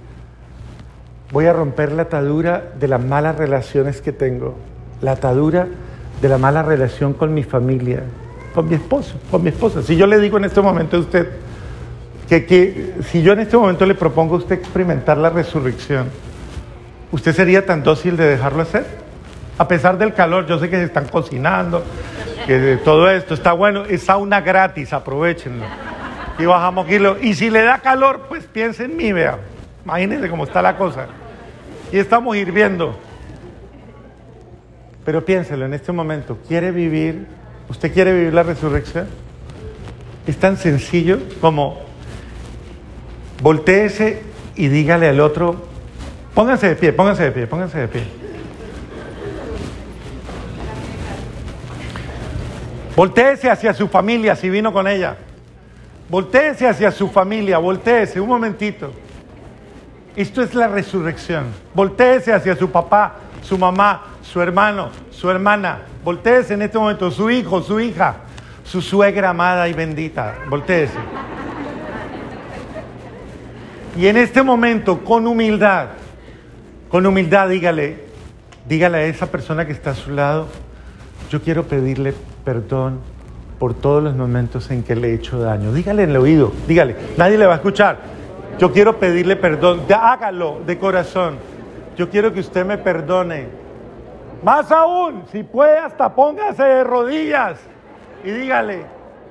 Voy 1.32 1.46
a 1.46 1.52
romper 1.52 1.92
la 1.92 2.02
atadura 2.02 2.72
de 2.78 2.88
las 2.88 3.04
malas 3.04 3.36
relaciones 3.36 4.00
que 4.00 4.12
tengo, 4.12 4.56
la 5.00 5.12
atadura 5.12 5.68
de 6.20 6.28
la 6.28 6.38
mala 6.38 6.62
relación 6.62 7.12
con 7.12 7.32
mi 7.34 7.44
familia, 7.44 8.02
con 8.54 8.68
mi 8.68 8.74
esposo, 8.74 9.14
con 9.30 9.42
mi 9.42 9.50
esposa. 9.50 9.82
Si 9.82 9.96
yo 9.96 10.06
le 10.06 10.18
digo 10.18 10.38
en 10.38 10.44
este 10.44 10.60
momento 10.60 10.96
a 10.96 11.00
usted 11.00 11.28
que, 12.28 12.46
que 12.46 12.94
si 13.08 13.22
yo 13.22 13.32
en 13.32 13.40
este 13.40 13.56
momento 13.56 13.86
le 13.86 13.94
propongo 13.94 14.36
a 14.36 14.38
usted 14.38 14.56
experimentar 14.56 15.18
la 15.18 15.30
resurrección, 15.30 16.08
¿usted 17.12 17.34
sería 17.34 17.64
tan 17.64 17.82
dócil 17.82 18.16
de 18.16 18.26
dejarlo 18.26 18.62
hacer? 18.62 18.99
A 19.60 19.68
pesar 19.68 19.98
del 19.98 20.14
calor, 20.14 20.46
yo 20.46 20.58
sé 20.58 20.70
que 20.70 20.76
se 20.76 20.84
están 20.84 21.06
cocinando, 21.08 21.84
que 22.46 22.78
todo 22.82 23.10
esto 23.10 23.34
está 23.34 23.52
bueno, 23.52 23.84
es 23.84 24.04
sauna 24.04 24.40
gratis, 24.40 24.90
aprovechenlo. 24.94 25.66
Y 26.38 26.46
bajamos 26.46 26.86
kilos. 26.86 27.18
Y 27.20 27.34
si 27.34 27.50
le 27.50 27.60
da 27.60 27.76
calor, 27.80 28.24
pues 28.26 28.46
piensen 28.46 28.92
en 28.92 28.96
mí, 28.96 29.12
vea. 29.12 29.38
Imagínense 29.84 30.30
cómo 30.30 30.44
está 30.44 30.62
la 30.62 30.78
cosa. 30.78 31.08
Y 31.92 31.98
estamos 31.98 32.34
hirviendo. 32.38 32.98
Pero 35.04 35.26
piénselo 35.26 35.66
en 35.66 35.74
este 35.74 35.92
momento, 35.92 36.38
¿quiere 36.48 36.70
vivir? 36.70 37.26
¿Usted 37.68 37.92
quiere 37.92 38.14
vivir 38.14 38.32
la 38.32 38.44
resurrección? 38.44 39.08
Es 40.26 40.38
tan 40.38 40.56
sencillo 40.56 41.18
como 41.42 41.80
volteese 43.42 44.22
y 44.56 44.68
dígale 44.68 45.10
al 45.10 45.20
otro, 45.20 45.56
pónganse 46.34 46.66
de 46.66 46.76
pie, 46.76 46.94
pónganse 46.94 47.24
de 47.24 47.32
pie, 47.32 47.46
pónganse 47.46 47.78
de 47.78 47.88
pie. 47.88 48.19
Voltéese 52.96 53.48
hacia 53.48 53.72
su 53.72 53.88
familia 53.88 54.34
si 54.34 54.50
vino 54.50 54.72
con 54.72 54.86
ella. 54.88 55.16
Voltéese 56.08 56.66
hacia 56.66 56.90
su 56.90 57.08
familia, 57.08 57.58
voltéese 57.58 58.20
un 58.20 58.28
momentito. 58.28 58.92
Esto 60.16 60.42
es 60.42 60.54
la 60.54 60.66
resurrección. 60.66 61.46
Voltéese 61.72 62.32
hacia 62.32 62.56
su 62.56 62.70
papá, 62.70 63.14
su 63.42 63.56
mamá, 63.56 64.02
su 64.22 64.42
hermano, 64.42 64.90
su 65.10 65.30
hermana. 65.30 65.82
Voltéese 66.04 66.54
en 66.54 66.62
este 66.62 66.78
momento, 66.78 67.10
su 67.10 67.30
hijo, 67.30 67.62
su 67.62 67.78
hija, 67.78 68.16
su 68.64 68.82
suegra 68.82 69.30
amada 69.30 69.68
y 69.68 69.72
bendita. 69.72 70.34
Voltéese. 70.48 70.98
Y 73.96 74.06
en 74.08 74.16
este 74.16 74.42
momento, 74.42 75.04
con 75.04 75.26
humildad, 75.26 75.88
con 76.88 77.06
humildad, 77.06 77.48
dígale, 77.48 78.04
dígale 78.66 78.98
a 78.98 79.02
esa 79.04 79.26
persona 79.26 79.64
que 79.64 79.72
está 79.72 79.90
a 79.90 79.94
su 79.94 80.10
lado, 80.10 80.48
yo 81.30 81.40
quiero 81.40 81.64
pedirle 81.64 82.14
perdón 82.44 83.00
por 83.58 83.74
todos 83.74 84.02
los 84.02 84.16
momentos 84.16 84.70
en 84.70 84.82
que 84.82 84.96
le 84.96 85.10
he 85.10 85.14
hecho 85.14 85.38
daño. 85.38 85.72
Dígale 85.72 86.04
en 86.04 86.10
el 86.10 86.16
oído, 86.16 86.52
dígale, 86.66 86.96
nadie 87.16 87.36
le 87.36 87.46
va 87.46 87.52
a 87.52 87.56
escuchar. 87.56 87.98
Yo 88.58 88.72
quiero 88.72 88.98
pedirle 88.98 89.36
perdón, 89.36 89.82
hágalo 89.94 90.60
de 90.66 90.78
corazón. 90.78 91.36
Yo 91.96 92.08
quiero 92.08 92.32
que 92.32 92.40
usted 92.40 92.64
me 92.64 92.78
perdone. 92.78 93.48
Más 94.42 94.72
aún, 94.72 95.24
si 95.30 95.42
puede, 95.42 95.78
hasta 95.78 96.14
póngase 96.14 96.62
de 96.62 96.84
rodillas 96.84 97.58
y 98.24 98.30
dígale, 98.30 98.86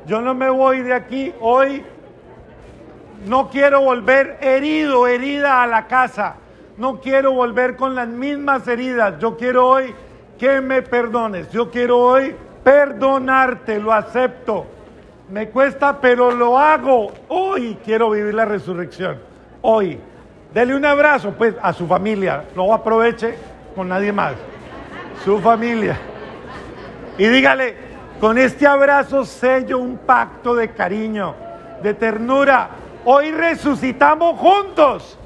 yo 0.05 0.21
no 0.21 0.35
me 0.35 0.49
voy 0.49 0.81
de 0.81 0.93
aquí 0.93 1.33
hoy, 1.39 1.83
no 3.25 3.49
quiero 3.49 3.81
volver 3.81 4.37
herido, 4.41 5.07
herida 5.07 5.63
a 5.63 5.67
la 5.67 5.87
casa, 5.87 6.35
no 6.77 6.99
quiero 7.01 7.33
volver 7.33 7.75
con 7.75 7.95
las 7.95 8.07
mismas 8.07 8.67
heridas, 8.67 9.15
yo 9.19 9.37
quiero 9.37 9.67
hoy 9.67 9.95
que 10.37 10.61
me 10.61 10.83
perdones, 10.83 11.51
yo 11.51 11.71
quiero 11.71 11.99
hoy 11.99 12.35
perdonarte, 12.69 13.79
lo 13.79 13.91
acepto. 13.91 14.67
Me 15.31 15.49
cuesta, 15.49 15.99
pero 15.99 16.29
lo 16.29 16.59
hago. 16.59 17.11
Hoy 17.27 17.79
quiero 17.83 18.11
vivir 18.11 18.35
la 18.35 18.45
resurrección. 18.45 19.17
Hoy. 19.63 19.99
Dele 20.53 20.75
un 20.75 20.85
abrazo, 20.85 21.33
pues, 21.35 21.55
a 21.63 21.73
su 21.73 21.87
familia. 21.87 22.43
No 22.55 22.71
aproveche 22.71 23.35
con 23.75 23.89
nadie 23.89 24.11
más. 24.11 24.33
Su 25.25 25.39
familia. 25.39 25.97
Y 27.17 27.25
dígale, 27.27 27.75
con 28.19 28.37
este 28.37 28.67
abrazo 28.67 29.25
sello 29.25 29.79
un 29.79 29.97
pacto 29.97 30.53
de 30.53 30.69
cariño, 30.69 31.33
de 31.81 31.95
ternura. 31.95 32.69
Hoy 33.03 33.31
resucitamos 33.31 34.39
juntos. 34.39 35.17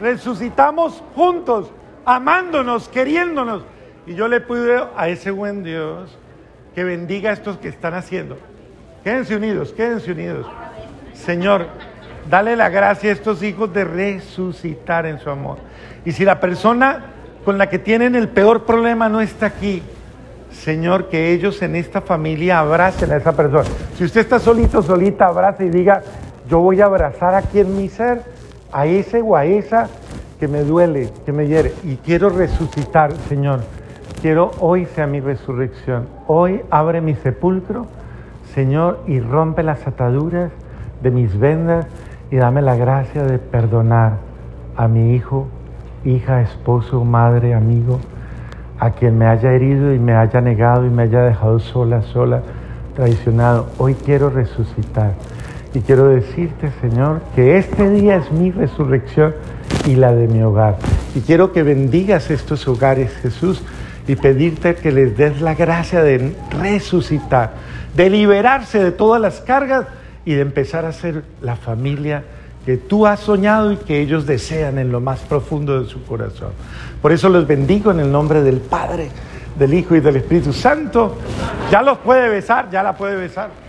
Resucitamos 0.00 1.02
juntos, 1.14 1.70
amándonos, 2.06 2.88
queriéndonos. 2.88 3.64
Y 4.06 4.14
yo 4.14 4.28
le 4.28 4.40
pido 4.40 4.90
a 4.96 5.08
ese 5.08 5.30
buen 5.30 5.62
Dios 5.62 6.18
que 6.76 6.84
bendiga 6.84 7.30
a 7.30 7.32
estos 7.32 7.56
que 7.56 7.68
están 7.68 7.94
haciendo. 7.94 8.36
Quédense 9.02 9.34
unidos, 9.34 9.72
quédense 9.72 10.12
unidos. 10.12 10.46
Señor, 11.14 11.68
dale 12.28 12.54
la 12.54 12.68
gracia 12.68 13.08
a 13.08 13.12
estos 13.14 13.42
hijos 13.42 13.72
de 13.72 13.82
resucitar 13.82 15.06
en 15.06 15.18
su 15.18 15.30
amor. 15.30 15.56
Y 16.04 16.12
si 16.12 16.26
la 16.26 16.38
persona 16.38 17.06
con 17.46 17.56
la 17.56 17.70
que 17.70 17.78
tienen 17.78 18.14
el 18.14 18.28
peor 18.28 18.66
problema 18.66 19.08
no 19.08 19.22
está 19.22 19.46
aquí, 19.46 19.82
Señor, 20.52 21.08
que 21.08 21.32
ellos 21.32 21.62
en 21.62 21.76
esta 21.76 22.02
familia 22.02 22.60
abracen 22.60 23.10
a 23.10 23.16
esa 23.16 23.34
persona. 23.34 23.70
Si 23.96 24.04
usted 24.04 24.20
está 24.20 24.38
solito, 24.38 24.82
solita, 24.82 25.28
abrace 25.28 25.64
y 25.64 25.70
diga, 25.70 26.02
yo 26.46 26.58
voy 26.58 26.82
a 26.82 26.84
abrazar 26.84 27.34
aquí 27.34 27.60
en 27.60 27.74
mi 27.74 27.88
ser 27.88 28.20
a 28.70 28.84
ese 28.84 29.22
o 29.22 29.34
a 29.34 29.46
esa 29.46 29.88
que 30.38 30.46
me 30.46 30.60
duele, 30.60 31.10
que 31.24 31.32
me 31.32 31.46
hiere. 31.46 31.72
Y 31.84 31.96
quiero 31.96 32.28
resucitar, 32.28 33.14
Señor. 33.30 33.60
Quiero 34.26 34.50
hoy 34.58 34.86
sea 34.86 35.06
mi 35.06 35.20
resurrección. 35.20 36.08
Hoy 36.26 36.60
abre 36.68 37.00
mi 37.00 37.14
sepulcro, 37.14 37.86
Señor, 38.56 38.98
y 39.06 39.20
rompe 39.20 39.62
las 39.62 39.86
ataduras 39.86 40.50
de 41.00 41.12
mis 41.12 41.38
vendas 41.38 41.86
y 42.32 42.34
dame 42.34 42.60
la 42.60 42.74
gracia 42.74 43.22
de 43.22 43.38
perdonar 43.38 44.14
a 44.76 44.88
mi 44.88 45.14
hijo, 45.14 45.46
hija, 46.04 46.42
esposo, 46.42 47.04
madre, 47.04 47.54
amigo, 47.54 48.00
a 48.80 48.90
quien 48.90 49.16
me 49.16 49.26
haya 49.26 49.52
herido 49.52 49.94
y 49.94 50.00
me 50.00 50.16
haya 50.16 50.40
negado 50.40 50.84
y 50.84 50.90
me 50.90 51.04
haya 51.04 51.22
dejado 51.22 51.60
sola, 51.60 52.02
sola, 52.02 52.42
traicionado. 52.96 53.68
Hoy 53.78 53.94
quiero 53.94 54.28
resucitar. 54.28 55.12
Y 55.72 55.82
quiero 55.82 56.08
decirte, 56.08 56.72
Señor, 56.80 57.20
que 57.36 57.58
este 57.58 57.88
día 57.90 58.16
es 58.16 58.32
mi 58.32 58.50
resurrección 58.50 59.34
y 59.86 59.94
la 59.94 60.12
de 60.12 60.26
mi 60.26 60.42
hogar. 60.42 60.78
Y 61.14 61.20
quiero 61.20 61.52
que 61.52 61.62
bendigas 61.62 62.32
estos 62.32 62.66
hogares, 62.66 63.12
Jesús 63.18 63.62
y 64.06 64.16
pedirte 64.16 64.74
que 64.74 64.92
les 64.92 65.16
des 65.16 65.40
la 65.40 65.54
gracia 65.54 66.02
de 66.02 66.34
resucitar, 66.60 67.52
de 67.94 68.10
liberarse 68.10 68.82
de 68.82 68.92
todas 68.92 69.20
las 69.20 69.40
cargas 69.40 69.86
y 70.24 70.34
de 70.34 70.42
empezar 70.42 70.84
a 70.84 70.92
ser 70.92 71.24
la 71.40 71.56
familia 71.56 72.24
que 72.64 72.76
tú 72.76 73.06
has 73.06 73.20
soñado 73.20 73.72
y 73.72 73.76
que 73.76 74.00
ellos 74.00 74.26
desean 74.26 74.78
en 74.78 74.90
lo 74.90 75.00
más 75.00 75.20
profundo 75.20 75.80
de 75.80 75.88
su 75.88 76.04
corazón. 76.04 76.50
Por 77.00 77.12
eso 77.12 77.28
los 77.28 77.46
bendigo 77.46 77.92
en 77.92 78.00
el 78.00 78.10
nombre 78.10 78.42
del 78.42 78.58
Padre, 78.58 79.08
del 79.56 79.72
Hijo 79.72 79.94
y 79.94 80.00
del 80.00 80.16
Espíritu 80.16 80.52
Santo. 80.52 81.16
Ya 81.70 81.82
los 81.82 81.98
puede 81.98 82.28
besar, 82.28 82.68
ya 82.70 82.82
la 82.82 82.96
puede 82.96 83.16
besar. 83.16 83.65